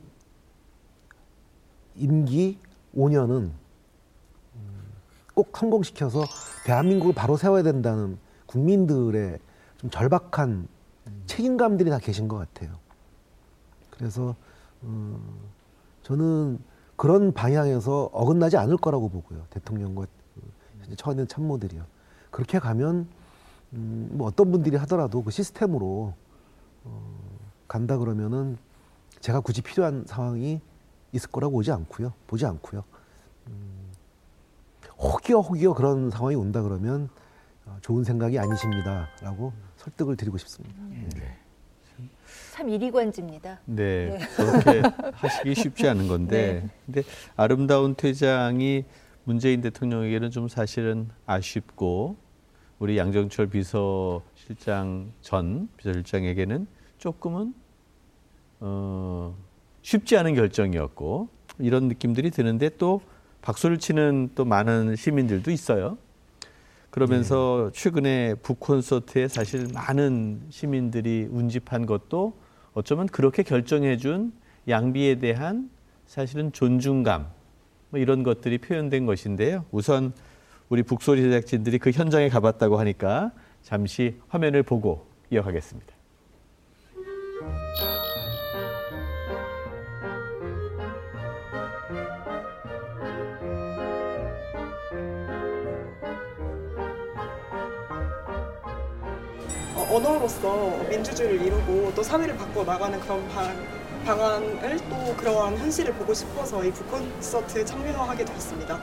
임기 1.95 2.57
5년은 2.95 3.29
음, 3.31 3.53
꼭 5.33 5.55
성공시켜서 5.55 6.23
대한민국을 6.65 7.13
바로 7.13 7.37
세워야 7.37 7.63
된다는 7.63 8.17
국민들의 8.45 9.39
좀 9.77 9.89
절박한 9.89 10.67
책임감들이 11.27 11.89
다 11.89 11.99
계신 11.99 12.27
것 12.27 12.37
같아요. 12.37 12.73
그래서 13.91 14.35
음, 14.83 15.21
저는 16.03 16.59
그런 16.99 17.31
방향에서 17.31 18.09
어긋나지 18.11 18.57
않을 18.57 18.75
거라고 18.75 19.07
보고요. 19.07 19.45
대통령과 19.51 20.05
그 20.35 20.95
처한 20.97 21.15
있는 21.15 21.29
참모들이요. 21.29 21.85
그렇게 22.29 22.59
가면 22.59 23.07
음, 23.71 24.09
뭐 24.11 24.27
어떤 24.27 24.51
분들이 24.51 24.75
하더라도 24.75 25.23
그 25.23 25.31
시스템으로 25.31 26.13
어, 26.83 27.19
간다 27.69 27.97
그러면은 27.97 28.57
제가 29.21 29.39
굳이 29.39 29.61
필요한 29.61 30.03
상황이 30.07 30.59
있을 31.13 31.31
거라고 31.31 31.53
보지 31.53 31.71
않고요. 31.71 32.11
보지 32.27 32.45
않고요. 32.45 32.83
음, 33.47 33.91
혹여 34.97 35.39
혹여 35.39 35.75
그런 35.75 36.09
상황이 36.09 36.35
온다 36.35 36.61
그러면 36.61 37.07
어, 37.65 37.77
좋은 37.79 38.03
생각이 38.03 38.37
아니십니다라고 38.37 39.53
설득을 39.77 40.17
드리고 40.17 40.37
싶습니다. 40.37 40.75
음. 40.81 41.09
네. 41.15 41.28
참 42.59 42.67
이리관지입니다. 42.67 43.61
네, 43.63 44.09
네. 44.09 44.19
그렇게 44.35 44.81
하시기 45.15 45.55
쉽지 45.55 45.87
않은 45.87 46.09
건데, 46.09 46.61
네. 46.61 46.69
근데 46.85 47.03
아름다운 47.37 47.95
퇴장이 47.95 48.83
문재인 49.23 49.61
대통령에게는 49.61 50.29
좀 50.29 50.49
사실은 50.49 51.07
아쉽고 51.25 52.17
우리 52.77 52.97
양정철 52.97 53.47
비서실장 53.47 55.13
전 55.21 55.69
비서실장에게는 55.77 56.67
조금은 56.97 57.53
어, 58.59 59.37
쉽지 59.81 60.17
않은 60.17 60.35
결정이었고 60.35 61.29
이런 61.59 61.87
느낌들이 61.87 62.29
드는데 62.29 62.71
또 62.77 62.99
박수를 63.41 63.77
치는 63.77 64.31
또 64.35 64.43
많은 64.43 64.97
시민들도 64.97 65.49
있어요. 65.49 65.97
그러면서 66.89 67.71
네. 67.71 67.79
최근에 67.79 68.35
북콘서트에 68.41 69.29
사실 69.29 69.69
많은 69.73 70.41
시민들이 70.49 71.25
운집한 71.31 71.85
것도 71.85 72.48
어쩌면 72.79 73.07
그렇게 73.07 73.43
결정해 73.43 73.97
준 73.97 74.31
양비에 74.69 75.15
대한 75.15 75.69
사실은 76.05 76.53
존중감 76.53 77.27
뭐 77.89 77.99
이런 77.99 78.23
것들이 78.23 78.57
표현된 78.57 79.05
것인데요. 79.05 79.65
우선 79.71 80.13
우리 80.69 80.83
북소리 80.83 81.21
제작진들이 81.21 81.77
그 81.77 81.91
현장에 81.91 82.29
가봤다고 82.29 82.79
하니까 82.79 83.33
잠시 83.63 84.15
화면을 84.29 84.63
보고 84.63 85.05
이어가겠습니다. 85.29 85.93
언어로서 99.99 100.77
민주주의를 100.89 101.45
이루고 101.45 101.91
또 101.93 102.01
사회를 102.01 102.37
바꿔 102.37 102.63
나가는 102.63 102.97
그런 103.01 103.27
방, 103.29 103.53
방안을 104.05 104.79
또 104.89 105.15
그러한 105.17 105.57
현실을 105.57 105.93
보고 105.93 106.13
싶어서 106.13 106.63
이 106.63 106.71
북콘서트에 106.71 107.65
참여하게 107.65 108.23
되었습니다. 108.25 108.79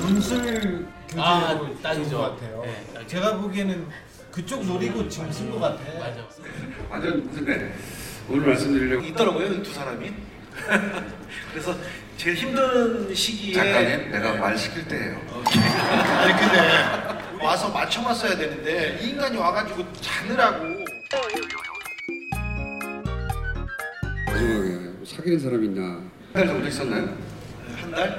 논술 0.00 0.86
교재로 1.08 1.22
아, 1.22 1.60
딱이죠. 1.82 2.18
것 2.18 2.22
같아요. 2.34 2.62
네, 2.64 3.06
제가 3.06 3.36
보기에는 3.36 3.86
그쪽 4.32 4.64
노리고 4.64 5.08
지금 5.08 5.30
쓴것 5.30 5.60
같아. 5.60 5.80
맞아. 5.98 6.26
완전 6.90 7.30
근데 7.32 7.74
오늘 8.28 8.46
말씀드리려고 8.48 9.04
있더라고요 9.06 9.62
두 9.62 9.72
사람이. 9.72 10.12
그래서 11.52 11.74
제일 12.16 12.36
힘든 12.36 13.14
시기에 13.14 13.54
작가님 13.54 14.10
내가 14.10 14.34
말 14.34 14.56
시킬 14.58 14.86
때예요. 14.88 15.18
어, 15.30 15.42
아니 15.46 16.32
근데 16.38 17.01
와서 17.42 17.68
맞춰봤어야 17.70 18.36
되는데 18.36 18.98
이 19.00 19.10
인간이 19.10 19.36
와가지고 19.36 19.84
자느라고. 20.00 20.64
마지막에 24.26 25.04
사귀는 25.04 25.38
사람 25.40 25.64
있나? 25.64 25.82
한 25.82 26.02
달 26.32 26.46
정도 26.46 26.66
있었나요? 26.68 27.08
한 27.80 27.90
달? 27.90 28.18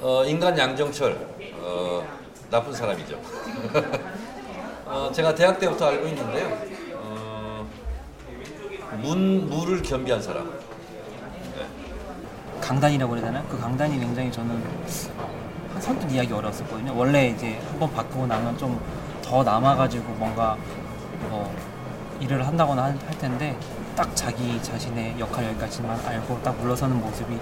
어, 0.00 0.24
인간 0.24 0.58
양정철 0.58 1.16
어, 1.60 2.06
나쁜 2.50 2.72
사람이죠. 2.72 3.20
어, 4.86 5.10
제가 5.14 5.34
대학 5.34 5.58
때부터 5.60 5.86
알고 5.88 6.06
있는데요. 6.08 6.58
어, 6.94 7.68
문 9.02 9.48
물을 9.48 9.82
겸비한 9.82 10.20
사람. 10.22 10.50
네. 11.56 11.66
강단이라고 12.60 13.16
해야 13.16 13.26
되나? 13.26 13.42
그 13.48 13.58
강단이 13.60 13.98
굉장히 14.00 14.32
저는 14.32 14.60
선뜻 15.80 16.10
이야기 16.12 16.32
어려웠었거든요. 16.32 16.94
원래 16.96 17.28
이제 17.28 17.58
한번 17.70 17.92
바꾸고 17.92 18.26
나면 18.26 18.56
좀 18.58 18.80
더 19.26 19.42
남아가지고 19.42 20.04
뭔가 20.14 20.56
뭐 21.28 21.52
일을 22.20 22.46
한다거나 22.46 22.84
할, 22.84 22.90
할 23.06 23.18
텐데 23.18 23.58
딱 23.96 24.14
자기 24.14 24.62
자신의 24.62 25.18
역할 25.18 25.46
여기까지만 25.46 25.98
알고 26.06 26.40
딱 26.44 26.52
물러서는 26.60 27.00
모습이 27.00 27.36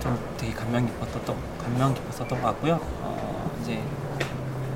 좀 0.00 0.18
되게 0.36 0.52
감명 0.52 0.84
깊었던 0.84 1.36
감명 1.62 1.94
깊었었던 1.94 2.42
것 2.42 2.48
같고요. 2.48 2.80
어, 3.02 3.50
이제 3.62 3.80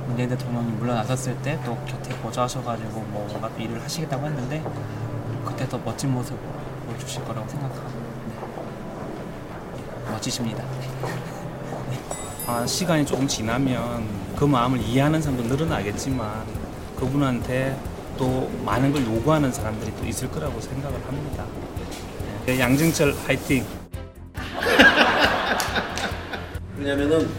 문재인 0.06 0.28
대통령이 0.28 0.70
물러나섰을 0.72 1.36
때 1.42 1.58
또 1.64 1.76
곁에 1.84 2.10
보좌하셔가지고 2.20 2.92
뭐 3.10 3.26
뭔가 3.28 3.48
또 3.48 3.60
일을 3.60 3.82
하시겠다고 3.82 4.24
했는데 4.24 4.62
그때 5.44 5.68
더 5.68 5.78
멋진 5.78 6.12
모습 6.12 6.38
보여주실 6.86 7.24
거라고 7.24 7.48
생각합니다. 7.48 7.88
네. 10.06 10.12
멋지십니다. 10.12 10.62
네. 12.42 12.46
아, 12.46 12.66
시간이 12.66 13.06
조금 13.06 13.28
지나면 13.28 14.04
그 14.36 14.44
마음을 14.44 14.80
이해하는 14.80 15.22
사람도 15.22 15.44
늘어나겠지만 15.44 16.44
그분한테 16.98 17.78
또 18.18 18.50
많은 18.64 18.92
걸 18.92 19.04
요구하는 19.04 19.52
사람들이 19.52 19.92
또 19.96 20.04
있을 20.06 20.28
거라고 20.30 20.60
생각을 20.60 21.00
합니다. 21.06 21.44
네, 22.46 22.58
양정철 22.58 23.14
화이팅! 23.26 23.64
왜냐면은 26.76 27.30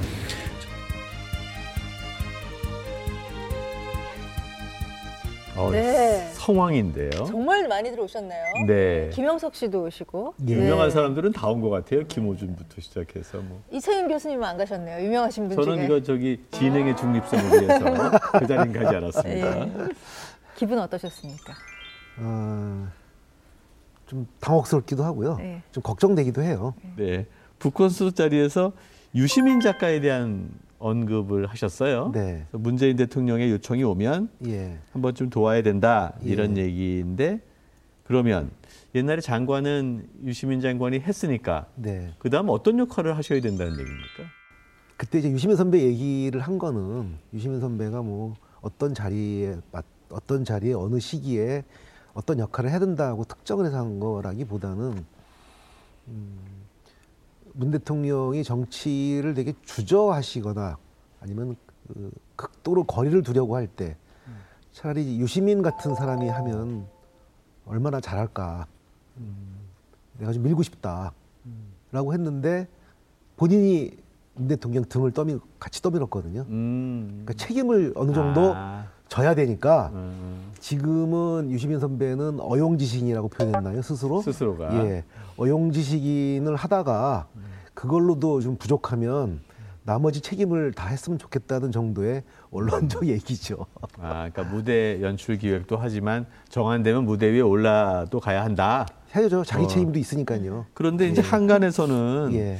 어, 5.56 5.70
네. 5.70 6.33
성황인데요. 6.48 7.10
정말 7.26 7.68
많이 7.70 7.90
들어오셨나요? 7.90 8.44
네. 8.68 9.10
김영석 9.14 9.56
씨도 9.56 9.84
오시고. 9.84 10.34
예. 10.50 10.54
유명한 10.54 10.92
사람들은 10.92 11.32
다 11.32 11.48
온 11.48 11.62
것 11.62 11.70
같아요. 11.70 12.06
김호준부터 12.08 12.82
시작해서 12.82 13.38
뭐. 13.40 13.62
이채윤 13.72 14.08
교수님은 14.10 14.44
안 14.44 14.58
가셨네요. 14.58 15.06
유명하신 15.06 15.48
분 15.48 15.56
저는 15.56 15.78
중에. 15.78 15.86
이거 15.86 16.02
저기 16.02 16.44
진행의 16.52 16.98
중립성을 16.98 17.62
위해서 17.62 18.12
그 18.40 18.48
자리는 18.48 18.74
가지 18.84 18.96
않았습니다. 18.98 19.66
네. 19.66 19.72
기분 20.56 20.80
어떠셨습니까? 20.80 21.54
어, 22.20 22.88
좀 24.08 24.28
당혹스럽기도 24.42 25.04
하고요. 25.04 25.38
네. 25.38 25.62
좀 25.72 25.82
걱정되기도 25.82 26.42
해요. 26.42 26.74
네. 26.98 27.26
북콘서트 27.60 28.16
자리에서 28.16 28.74
유시민 29.16 29.62
작가에 29.62 30.02
대한 30.02 30.50
언급을 30.84 31.48
하셨어요. 31.48 32.12
네. 32.14 32.46
문재인 32.52 32.98
대통령의 32.98 33.50
요청이 33.52 33.84
오면 33.84 34.30
예. 34.48 34.78
한번 34.92 35.16
좀 35.16 35.30
도와야 35.30 35.62
된다 35.64 36.14
이런 36.22 36.58
예. 36.58 36.64
얘기인데 36.64 37.40
그러면 38.04 38.52
옛날에 38.94 39.22
장관은 39.22 40.08
유시민 40.26 40.60
장관이 40.60 41.00
했으니까 41.00 41.68
네. 41.76 42.14
그다음 42.20 42.50
어떤 42.50 42.78
역할을 42.80 43.16
하셔야 43.16 43.40
된다는 43.40 43.72
얘기입니까? 43.72 44.24
그때 44.98 45.20
이제 45.20 45.32
유시민 45.32 45.56
선배 45.56 45.82
얘기를 45.82 46.42
한 46.42 46.58
거는 46.58 47.16
유시민 47.34 47.62
선배가 47.62 48.02
뭐 48.02 48.36
어떤 48.62 48.94
자리에 48.94 49.58
어떤 50.12 50.44
자리에 50.44 50.74
어느 50.74 51.00
시기에 51.00 51.64
어떤 52.14 52.40
역할을 52.40 52.70
해야 52.70 52.80
된다고 52.80 53.24
특정을 53.24 53.66
해서 53.66 53.78
한 53.78 54.00
거라기보다는 54.00 55.06
음, 56.10 56.40
문 57.54 57.72
대통령이 57.72 58.44
정치를 58.44 59.34
되게 59.34 59.54
주저하시거나 59.64 60.78
아니면 61.22 61.56
그 61.88 62.12
극도로 62.36 62.84
거리를 62.86 63.22
두려고 63.24 63.56
할 63.56 63.68
때 63.68 63.98
차라리 64.72 65.20
유시민 65.20 65.62
같은 65.62 65.94
사람이 65.94 66.28
하면 66.30 66.88
얼마나 67.68 68.00
잘할까. 68.02 68.66
음, 69.18 69.60
내가 70.18 70.34
좀 70.34 70.42
밀고 70.44 70.64
싶다. 70.64 71.14
라고 71.92 72.12
했는데 72.14 72.68
본인이 73.38 73.92
문 73.92 74.03
대통령 74.48 74.84
등을 74.86 75.12
떠밀, 75.12 75.40
같이 75.60 75.82
떠밀었거든요. 75.82 76.46
음. 76.50 77.24
그러니까 77.24 77.34
책임을 77.34 77.94
어느 77.96 78.14
정도 78.14 78.54
아. 78.56 78.86
져야 79.08 79.36
되니까 79.36 79.92
음. 79.94 80.52
지금은 80.60 81.52
유시민 81.52 81.80
선배는 81.80 82.40
어용지식인이라고 82.40 83.28
표현했나요 83.28 83.82
스스로? 83.82 84.22
스스로가 84.22 84.74
예, 84.86 85.04
어용지식인을 85.38 86.56
하다가 86.56 87.28
그걸로도 87.76 88.42
좀 88.42 88.56
부족하면 88.56 89.42
나머지 89.84 90.22
책임을 90.22 90.72
다 90.72 90.88
했으면 90.88 91.20
좋겠다는 91.20 91.72
정도의 91.72 92.24
언론적 92.52 93.06
얘기죠. 93.08 93.66
아, 94.00 94.30
그러니까 94.32 94.44
무대 94.44 95.02
연출 95.02 95.38
기획도 95.38 95.78
하지만 95.78 96.26
정한되면 96.50 97.04
무대 97.06 97.28
위에 97.28 97.42
올라도 97.42 98.20
가야 98.20 98.44
한다. 98.44 98.88
해야죠. 99.14 99.44
자기 99.44 99.66
어. 99.66 99.68
책임도 99.68 100.00
있으니까요. 100.00 100.66
그런데 100.74 101.08
이제 101.10 101.22
예. 101.24 101.28
한간에서는 101.28 102.30
예. 102.34 102.58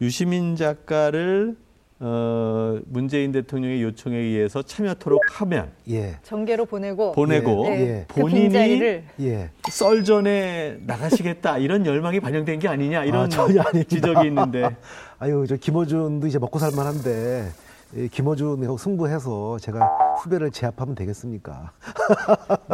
유시민 0.00 0.56
작가를 0.56 1.56
어, 2.04 2.80
문재인 2.86 3.30
대통령의 3.30 3.80
요청에 3.80 4.16
의해서 4.16 4.60
참여토록 4.60 5.20
하면 5.40 5.70
예. 5.88 6.18
정계로 6.24 6.66
보내고 6.66 7.12
보내고 7.12 7.66
예. 7.68 7.70
예. 7.70 8.04
그 8.08 8.22
본인이 8.22 8.78
그 8.78 9.04
예. 9.20 9.50
썰전에 9.70 10.78
나가시겠다 10.80 11.58
이런 11.58 11.86
열망이 11.86 12.18
반영된 12.18 12.58
게 12.58 12.66
아니냐 12.66 13.04
이런 13.04 13.26
아, 13.26 13.28
전혀 13.28 13.62
지적이 13.88 14.26
있는데 14.26 14.74
아유 15.20 15.44
저 15.48 15.54
김어준도 15.54 16.26
이제 16.26 16.40
먹고 16.40 16.58
살만한데 16.58 17.50
예, 17.98 18.08
김어준하고 18.08 18.78
승부해서 18.78 19.58
제가 19.60 19.86
후배를 20.22 20.50
제압하면 20.50 20.96
되겠습니까? 20.96 21.72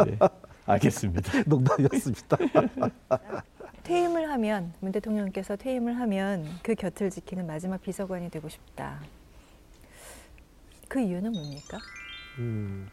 네, 0.07 0.17
알겠습니다. 0.65 1.43
농담이었습니다. 1.45 2.37
퇴임을 3.89 4.29
하면 4.29 4.71
문 4.81 4.91
대통령께서 4.91 5.55
퇴임을 5.55 5.99
하면 5.99 6.45
그 6.61 6.75
곁을 6.75 7.09
지키는 7.09 7.47
마지막 7.47 7.81
비서관이 7.81 8.29
되고 8.29 8.47
싶다. 8.47 9.01
그 10.87 10.99
이유는 10.99 11.31
뭡니까? 11.31 11.79
음, 12.37 12.87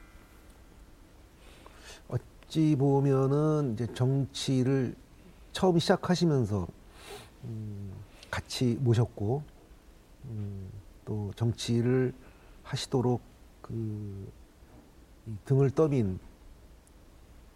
어찌 2.08 2.74
보면은 2.76 3.74
이제 3.74 3.86
정치를 3.92 4.94
처음 5.52 5.78
시작하시면서 5.78 6.66
음, 7.44 7.92
같이 8.30 8.78
모셨고 8.80 9.42
음, 10.24 10.70
또 11.04 11.30
정치를 11.36 12.14
하시도록 12.62 13.20
그 13.60 14.32
등을 15.44 15.68
떠민 15.72 16.18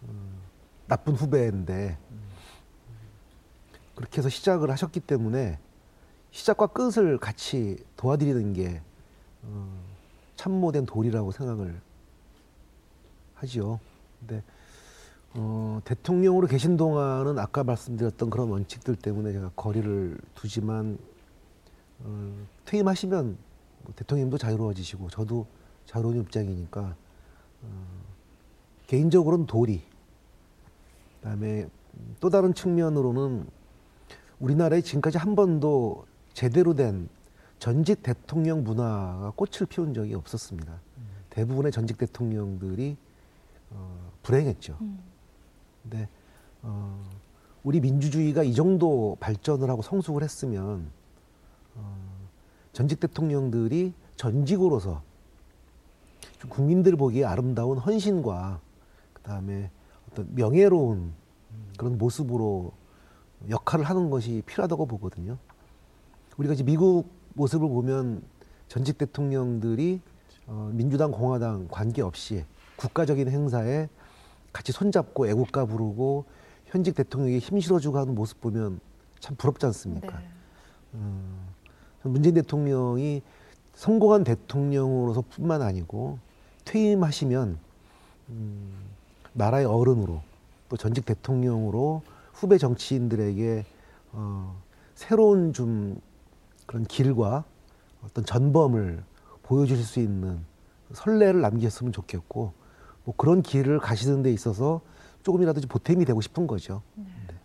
어, 0.03 0.13
나쁜 0.87 1.15
후배인데 1.15 1.97
그렇게 4.01 4.17
해서 4.17 4.29
시작을 4.29 4.71
하셨기 4.71 4.99
때문에 4.99 5.59
시작과 6.31 6.67
끝을 6.67 7.19
같이 7.19 7.77
도와드리는 7.97 8.53
게 8.53 8.81
어, 9.43 9.79
참모된 10.35 10.87
도리라고 10.87 11.31
생각을 11.31 11.79
하지요. 13.35 13.79
근데 14.19 14.43
어, 15.35 15.81
대통령으로 15.85 16.47
계신 16.47 16.77
동안은 16.77 17.37
아까 17.37 17.63
말씀드렸던 17.63 18.31
그런 18.31 18.49
원칙들 18.49 18.95
때문에 18.95 19.33
제가 19.33 19.51
거리를 19.55 20.17
두지만 20.33 20.97
어, 21.99 22.45
퇴임하시면 22.65 23.37
뭐 23.83 23.93
대통령도 23.95 24.39
자유로워지시고 24.39 25.09
저도 25.09 25.45
자유로운 25.85 26.21
입장이니까 26.21 26.95
어, 27.61 27.85
개인적으로는 28.87 29.45
도리 29.45 29.83
그다음에 31.19 31.69
또 32.19 32.31
다른 32.31 32.55
측면으로는 32.55 33.60
우리나라에 34.41 34.81
지금까지 34.81 35.17
한 35.17 35.35
번도 35.35 36.05
제대로 36.33 36.73
된 36.73 37.07
전직 37.59 38.01
대통령 38.01 38.63
문화가 38.63 39.31
꽃을 39.35 39.67
피운 39.69 39.93
적이 39.93 40.15
없었습니다. 40.15 40.73
음. 40.73 41.03
대부분의 41.29 41.71
전직 41.71 41.97
대통령들이 41.99 42.97
어, 43.69 44.11
불행했죠. 44.23 44.77
음. 44.81 44.99
근데 45.83 46.09
어, 46.63 47.03
우리 47.63 47.79
민주주의가 47.79 48.41
이 48.43 48.55
정도 48.55 49.15
발전을 49.19 49.69
하고 49.69 49.83
성숙을 49.83 50.23
했으면 50.23 50.89
어, 51.75 51.97
전직 52.73 52.99
대통령들이 52.99 53.93
전직으로서 54.15 55.03
국민들 56.49 56.95
보기에 56.95 57.25
아름다운 57.25 57.77
헌신과 57.77 58.59
그 59.13 59.21
다음에 59.21 59.69
어떤 60.09 60.33
명예로운 60.33 60.97
음. 60.97 61.73
그런 61.77 61.99
모습으로 61.99 62.73
역할을 63.49 63.85
하는 63.85 64.09
것이 64.09 64.43
필요하다고 64.45 64.85
보거든요. 64.85 65.37
우리가 66.37 66.53
이제 66.53 66.63
미국 66.63 67.09
모습을 67.33 67.67
보면 67.67 68.23
전직 68.67 68.97
대통령들이 68.97 70.01
어, 70.47 70.69
민주당, 70.73 71.11
공화당 71.11 71.67
관계없이 71.69 72.45
국가적인 72.75 73.29
행사에 73.29 73.89
같이 74.51 74.71
손잡고 74.71 75.27
애국가 75.27 75.65
부르고 75.65 76.25
현직 76.65 76.95
대통령에게 76.95 77.39
힘 77.39 77.59
실어주고 77.59 77.97
하는 77.97 78.15
모습 78.15 78.41
보면 78.41 78.79
참 79.19 79.35
부럽지 79.35 79.65
않습니까? 79.67 80.19
네. 80.19 80.25
어, 80.93 81.47
문재인 82.03 82.35
대통령이 82.35 83.21
성공한 83.75 84.23
대통령으로서뿐만 84.23 85.61
아니고 85.61 86.19
퇴임하시면 86.65 87.57
음, 88.29 88.71
나라의 89.33 89.65
어른으로 89.65 90.21
또 90.69 90.77
전직 90.77 91.05
대통령으로 91.05 92.01
후배 92.33 92.57
정치인들에게 92.57 93.65
어, 94.13 94.61
새로운 94.95 95.53
좀 95.53 95.99
그런 96.65 96.85
길과 96.85 97.43
어떤 98.03 98.25
전범을 98.25 99.03
보여주실 99.43 99.83
수 99.85 99.99
있는 99.99 100.43
선례를 100.93 101.41
남겼으면 101.41 101.91
좋겠고 101.93 102.53
뭐 103.03 103.15
그런 103.17 103.41
길을 103.41 103.79
가시는 103.79 104.21
데 104.23 104.31
있어서 104.31 104.81
조금이라도 105.23 105.61
보탬이 105.67 106.05
되고 106.05 106.19
싶은 106.21 106.47
거죠. 106.47 106.81
네. 106.95 107.05
네. 107.27 107.35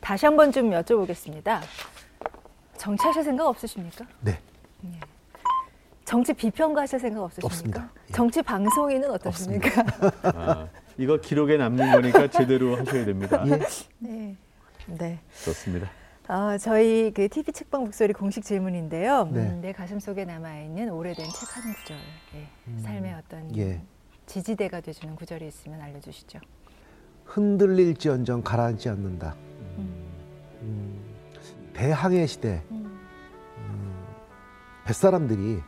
다시 0.00 0.26
한 0.26 0.36
번 0.36 0.50
좀 0.50 0.70
여쭤보겠습니다. 0.70 1.60
정치하실 2.78 3.22
생각 3.22 3.46
없으십니까? 3.46 4.04
네. 4.20 4.38
네. 4.80 4.98
정치 6.04 6.32
비평가 6.32 6.82
하실 6.82 6.98
생각 6.98 7.22
없으십니까? 7.22 7.46
없습니다. 7.46 7.90
예. 8.08 8.12
정치 8.12 8.42
방송인은 8.42 9.10
어떠십니까? 9.12 9.84
아, 10.92 10.94
이거 10.98 11.16
기록에 11.18 11.56
남는 11.56 11.92
거니까 11.92 12.28
제대로 12.28 12.76
하셔야 12.76 13.04
됩니다. 13.04 13.44
예. 13.48 13.58
네. 13.98 14.36
네. 14.86 15.18
좋습니다. 15.44 15.90
어, 16.28 16.56
저희 16.58 17.10
그 17.12 17.28
TV 17.28 17.52
책방 17.52 17.82
목소리 17.84 18.12
공식 18.12 18.44
질문인데요. 18.44 19.28
네. 19.32 19.40
음, 19.40 19.60
내 19.60 19.72
가슴 19.72 19.98
속에 19.98 20.24
남아 20.24 20.60
있는 20.60 20.90
오래된 20.90 21.24
책 21.24 21.56
한 21.56 21.74
구절, 21.74 21.96
예, 22.34 22.48
음, 22.68 22.80
삶의 22.82 23.14
어떤 23.14 23.56
예. 23.56 23.82
지지대가 24.26 24.80
돼주는 24.80 25.16
구절이 25.16 25.46
있으면 25.46 25.80
알려주시죠. 25.80 26.38
흔들릴지언정 27.24 28.42
가라앉지 28.42 28.88
않는다. 28.88 29.34
음. 29.78 30.06
음 30.62 31.02
대항해 31.74 32.26
시대 32.26 32.62
음. 32.70 33.00
음, 33.58 34.04
뱃사람들이 34.84 35.60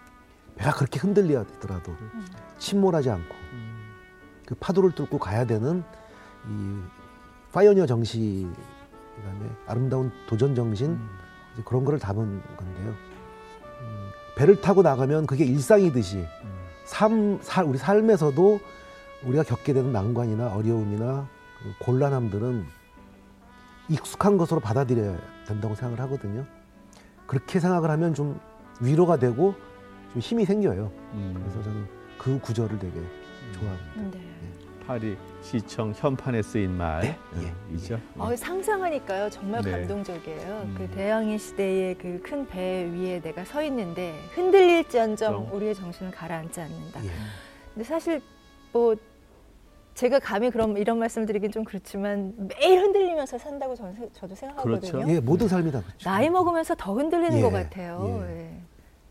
배가 0.56 0.72
그렇게 0.72 1.00
흔들리더라도 1.00 1.92
음. 1.92 2.26
침몰하지 2.58 3.10
않고 3.10 3.34
그 4.46 4.54
파도를 4.56 4.92
뚫고 4.92 5.18
가야 5.18 5.44
되는 5.46 5.82
이 6.48 6.80
pioneer 7.52 7.86
정신 7.86 8.52
그다음에 9.16 9.50
아름다운 9.66 10.10
도전 10.26 10.54
정신 10.54 10.90
음. 10.90 11.08
그런 11.64 11.84
거를 11.84 11.98
담은 11.98 12.42
건데요. 12.56 12.88
음, 12.88 14.10
배를 14.36 14.60
타고 14.60 14.82
나가면 14.82 15.26
그게 15.26 15.44
일상이듯이 15.44 16.18
음. 16.18 16.54
삶, 16.84 17.38
살, 17.42 17.64
우리 17.64 17.78
삶에서도 17.78 18.60
우리가 19.24 19.44
겪게 19.44 19.72
되는 19.72 19.92
난관이나 19.92 20.52
어려움이나 20.54 21.28
그 21.62 21.84
곤란함들은 21.84 22.66
익숙한 23.88 24.36
것으로 24.36 24.60
받아들여야 24.60 25.16
된다고 25.46 25.74
생각을 25.74 26.00
하거든요. 26.00 26.44
그렇게 27.26 27.60
생각을 27.60 27.90
하면 27.90 28.14
좀 28.14 28.38
위로가 28.80 29.18
되고 29.18 29.54
좀 30.12 30.20
힘이 30.20 30.44
생겨요. 30.44 30.90
음. 31.14 31.34
그래서 31.38 31.62
저는 31.62 31.86
그 32.18 32.38
구절을 32.40 32.78
되게 32.78 33.00
좋아합니다. 33.52 34.18
네. 34.18 34.33
파리 34.86 35.16
시청 35.42 35.92
현판에 35.96 36.42
쓰인 36.42 36.70
말이죠. 36.76 37.14
네? 37.34 37.42
예. 37.42 37.94
예. 37.94 37.98
어, 38.18 38.34
상상하니까요 38.36 39.30
정말 39.30 39.62
네. 39.62 39.70
감동적이에요. 39.70 40.62
음. 40.66 40.74
그 40.76 40.88
대항해 40.94 41.38
시대의 41.38 41.94
그 41.96 42.20
큰 42.24 42.46
배 42.46 42.84
위에 42.92 43.20
내가 43.20 43.44
서 43.44 43.62
있는데 43.62 44.14
흔들릴지언정 44.34 45.44
그럼. 45.46 45.52
우리의 45.56 45.74
정신을 45.74 46.12
가라앉지 46.12 46.60
않는다. 46.60 47.04
예. 47.04 47.10
근데 47.72 47.84
사실 47.84 48.20
뭐 48.72 48.94
제가 49.94 50.18
감히 50.18 50.50
그럼 50.50 50.76
이런 50.76 50.98
말씀을 50.98 51.26
드리긴 51.26 51.50
좀 51.52 51.64
그렇지만 51.64 52.34
매일 52.58 52.80
흔들리면서 52.80 53.38
산다고 53.38 53.74
저는, 53.76 54.10
저도 54.12 54.34
생각하거든요. 54.34 54.80
그렇죠. 54.92 55.10
예, 55.12 55.20
모든 55.20 55.46
삶이 55.48 55.70
다 55.70 55.80
그렇죠. 55.82 56.08
나이 56.10 56.28
먹으면서 56.28 56.74
더 56.76 56.94
흔들리는 56.94 57.38
예, 57.38 57.42
것 57.42 57.50
같아요. 57.50 58.24
예. 58.28 58.40
예. 58.40 58.60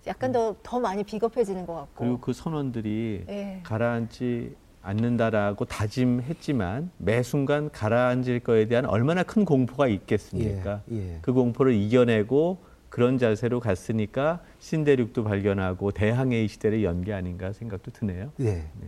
약간 0.08 0.34
더, 0.34 0.54
더 0.62 0.80
많이 0.82 1.04
비겁해지는 1.04 1.66
것 1.66 1.74
같고. 1.76 2.04
그리고 2.04 2.20
그 2.20 2.34
선원들이 2.34 3.26
예. 3.30 3.60
가라앉지 3.64 4.56
않는다라고 4.84 5.66
다짐했지만 5.66 6.92
매 6.98 7.24
순간 7.24 7.72
가라앉을 7.72 8.42
거에 8.42 8.68
대한 8.68 8.86
얼마나 8.86 9.24
큰 9.24 9.46
공포가 9.46 9.88
있겠습니까? 9.88 10.82
예, 10.92 10.98
예. 10.98 11.20
그 11.22 11.32
공포를 11.34 11.74
이겨내고 11.74 12.60
그런 12.90 13.18
자세로 13.18 13.60
갔으니까 13.60 14.42
신대륙도 14.60 15.24
발견하고 15.24 15.92
대항해의 15.92 16.48
시대를 16.48 16.84
연 16.84 17.02
게 17.04 17.14
아닌가 17.14 17.52
생각도 17.54 17.92
드네요. 17.92 18.32
예. 18.42 18.46
네. 18.46 18.88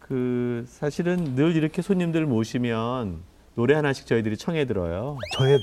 그 0.00 0.64
사실은 0.68 1.34
늘 1.34 1.56
이렇게 1.56 1.82
손님들 1.82 2.26
모시면 2.26 3.18
노래 3.54 3.74
하나씩 3.74 4.06
저희들이 4.06 4.36
청해 4.36 4.66
들어요. 4.66 5.16
저의 5.36 5.58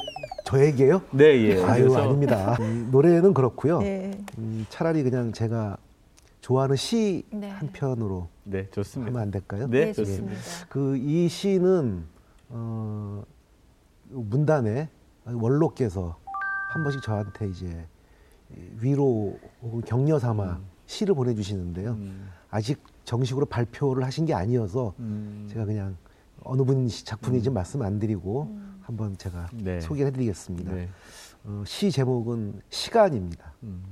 저에게요? 0.45 1.01
네, 1.11 1.26
예. 1.43 1.64
아유 1.64 1.95
아닙니다. 1.95 2.57
음, 2.59 2.89
노래는 2.91 3.34
그렇고요. 3.34 3.80
네. 3.80 4.11
음, 4.38 4.66
차라리 4.70 5.03
그냥 5.03 5.32
제가 5.32 5.78
좋아하는 6.41 6.76
시한 6.76 7.24
네. 7.32 7.53
편으로 7.72 8.28
네, 8.43 8.69
좋습니다. 8.71 9.09
하면 9.11 9.21
안 9.21 9.31
될까요? 9.31 9.67
네, 9.69 9.85
네 9.85 9.93
좋습니다. 9.93 10.35
그 10.69 10.97
이 10.97 11.27
시는 11.27 12.05
어, 12.49 13.23
문단에 14.09 14.89
원로께서 15.25 16.17
한 16.73 16.83
번씩 16.83 17.01
저한테 17.01 17.47
이제 17.49 17.87
위로 18.79 19.39
혹은 19.61 19.81
격려 19.81 20.19
삼아 20.19 20.43
음. 20.43 20.65
시를 20.85 21.15
보내주시는데요. 21.15 21.91
음. 21.91 22.29
아직 22.49 22.83
정식으로 23.05 23.45
발표를 23.45 24.03
하신 24.03 24.25
게 24.25 24.33
아니어서 24.33 24.93
음. 24.99 25.47
제가 25.49 25.65
그냥 25.65 25.97
어느 26.43 26.61
분 26.63 26.87
작품인지 26.87 27.49
음. 27.49 27.53
말씀 27.53 27.81
안 27.81 27.99
드리고 27.99 28.43
음. 28.51 28.79
한번 28.81 29.17
제가 29.17 29.49
네. 29.53 29.79
소개해 29.81 30.11
드리겠습니다. 30.11 30.73
네. 30.73 30.89
어, 31.45 31.63
시 31.65 31.89
제목은 31.91 32.61
시간입니다. 32.69 33.53
음. 33.63 33.83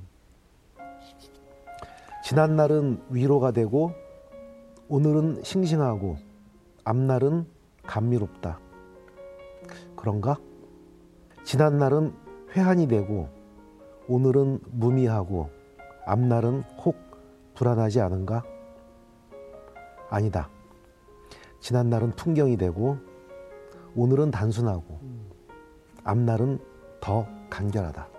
지난 2.24 2.56
날은 2.56 3.02
위로가 3.10 3.52
되고 3.52 3.94
오늘은 4.92 5.42
싱싱하고 5.42 6.18
앞날은 6.84 7.48
감미롭다. 7.84 8.60
그런가? 9.96 10.38
지난 11.46 11.78
날은 11.78 12.14
회한이 12.54 12.90
되고 12.90 13.30
오늘은 14.10 14.60
무미하고 14.66 15.50
앞날은 16.06 16.64
혹 16.84 16.98
불안하지 17.56 18.02
않은가? 18.02 18.44
아니다. 20.10 20.50
지난 21.62 21.90
날은 21.90 22.18
풍경이 22.18 22.58
되고 22.58 22.98
오늘은 23.96 24.30
단순하고 24.32 25.00
앞날은 26.04 26.60
더 27.00 27.26
간결하다. 27.50 28.10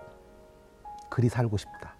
그리 1.11 1.29
살고 1.29 1.55
싶다. 1.55 1.95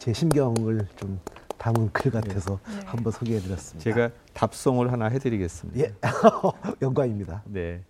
제 0.00 0.12
심경을 0.12 0.88
좀 0.96 1.20
담은 1.64 1.90
글 1.94 2.10
같아서 2.10 2.60
네. 2.68 2.80
한번 2.84 3.10
소개해드렸습니다. 3.10 3.82
제가 3.82 4.10
답송을 4.34 4.92
하나 4.92 5.06
해드리겠습니다. 5.06 5.80
예, 5.80 5.94
영광입니다. 6.82 7.42
네, 7.46 7.80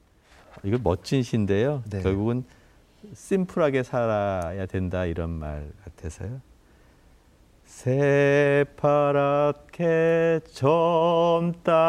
이거 0.62 0.78
멋진 0.80 1.24
시인데요. 1.24 1.82
네. 1.90 2.00
결국은 2.00 2.44
심플하게 3.12 3.82
살아야 3.82 4.66
된다 4.66 5.06
이런 5.06 5.30
말 5.30 5.72
같아서요. 5.84 6.40
새파랗게 7.64 9.32
젊다는 10.52 11.82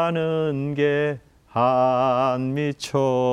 게 0.74 1.20
한미천인데 1.46 3.26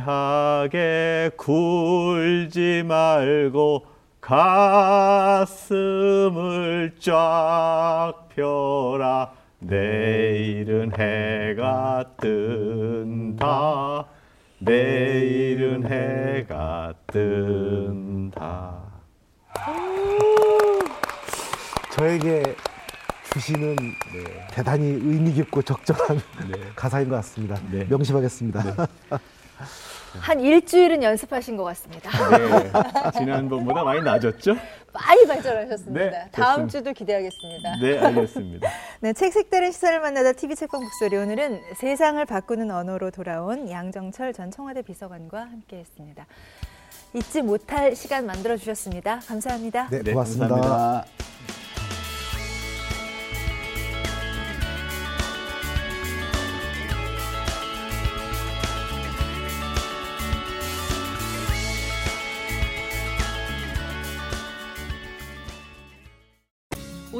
째째하게 0.00 1.30
굴지 1.36 2.82
말고 2.84 3.86
가슴을 4.20 5.46
쫙 6.98 8.14
펴라 8.34 9.32
내일은 9.60 10.90
해가 10.98 12.04
뜬다 12.20 14.06
내일은 14.58 15.84
해가 15.86 16.94
뜬다. 17.06 18.74
저에게 21.92 22.42
주 22.42 22.63
시는 23.44 23.76
네. 23.76 24.46
대단히 24.50 24.86
의미 24.86 25.32
깊고 25.32 25.60
적절한 25.60 26.16
네. 26.50 26.58
가사인 26.74 27.10
것 27.10 27.16
같습니다. 27.16 27.60
네. 27.70 27.84
명심하겠습니다. 27.84 28.62
네. 28.62 28.72
한 30.20 30.40
일주일은 30.40 31.02
연습하신 31.02 31.56
것 31.56 31.64
같습니다. 31.64 32.08
네, 32.38 32.70
지난번보다 33.18 33.82
많이 33.82 34.00
나아졌죠? 34.00 34.56
많이 34.92 35.26
발전하셨습니다. 35.26 36.04
네, 36.04 36.28
다음 36.30 36.68
주도 36.68 36.92
기대하겠습니다. 36.92 37.76
네, 37.82 37.98
알겠습니다. 37.98 38.68
네, 39.00 39.12
책 39.12 39.32
색다른 39.32 39.72
시선을 39.72 40.00
만나다 40.00 40.32
TV 40.32 40.54
책방 40.54 40.80
북소리 40.80 41.16
오늘은 41.16 41.60
세상을 41.78 42.24
바꾸는 42.26 42.70
언어로 42.70 43.10
돌아온 43.10 43.68
양정철 43.68 44.32
전 44.32 44.52
청와대 44.52 44.82
비서관과 44.82 45.40
함께했습니다. 45.40 46.26
잊지 47.14 47.42
못할 47.42 47.96
시간 47.96 48.24
만들어 48.24 48.56
주셨습니다. 48.56 49.18
감사합니다. 49.26 49.88
네, 49.90 50.00
고맙습니다. 50.12 50.46
네, 50.46 50.60
감사합니다. 50.60 51.63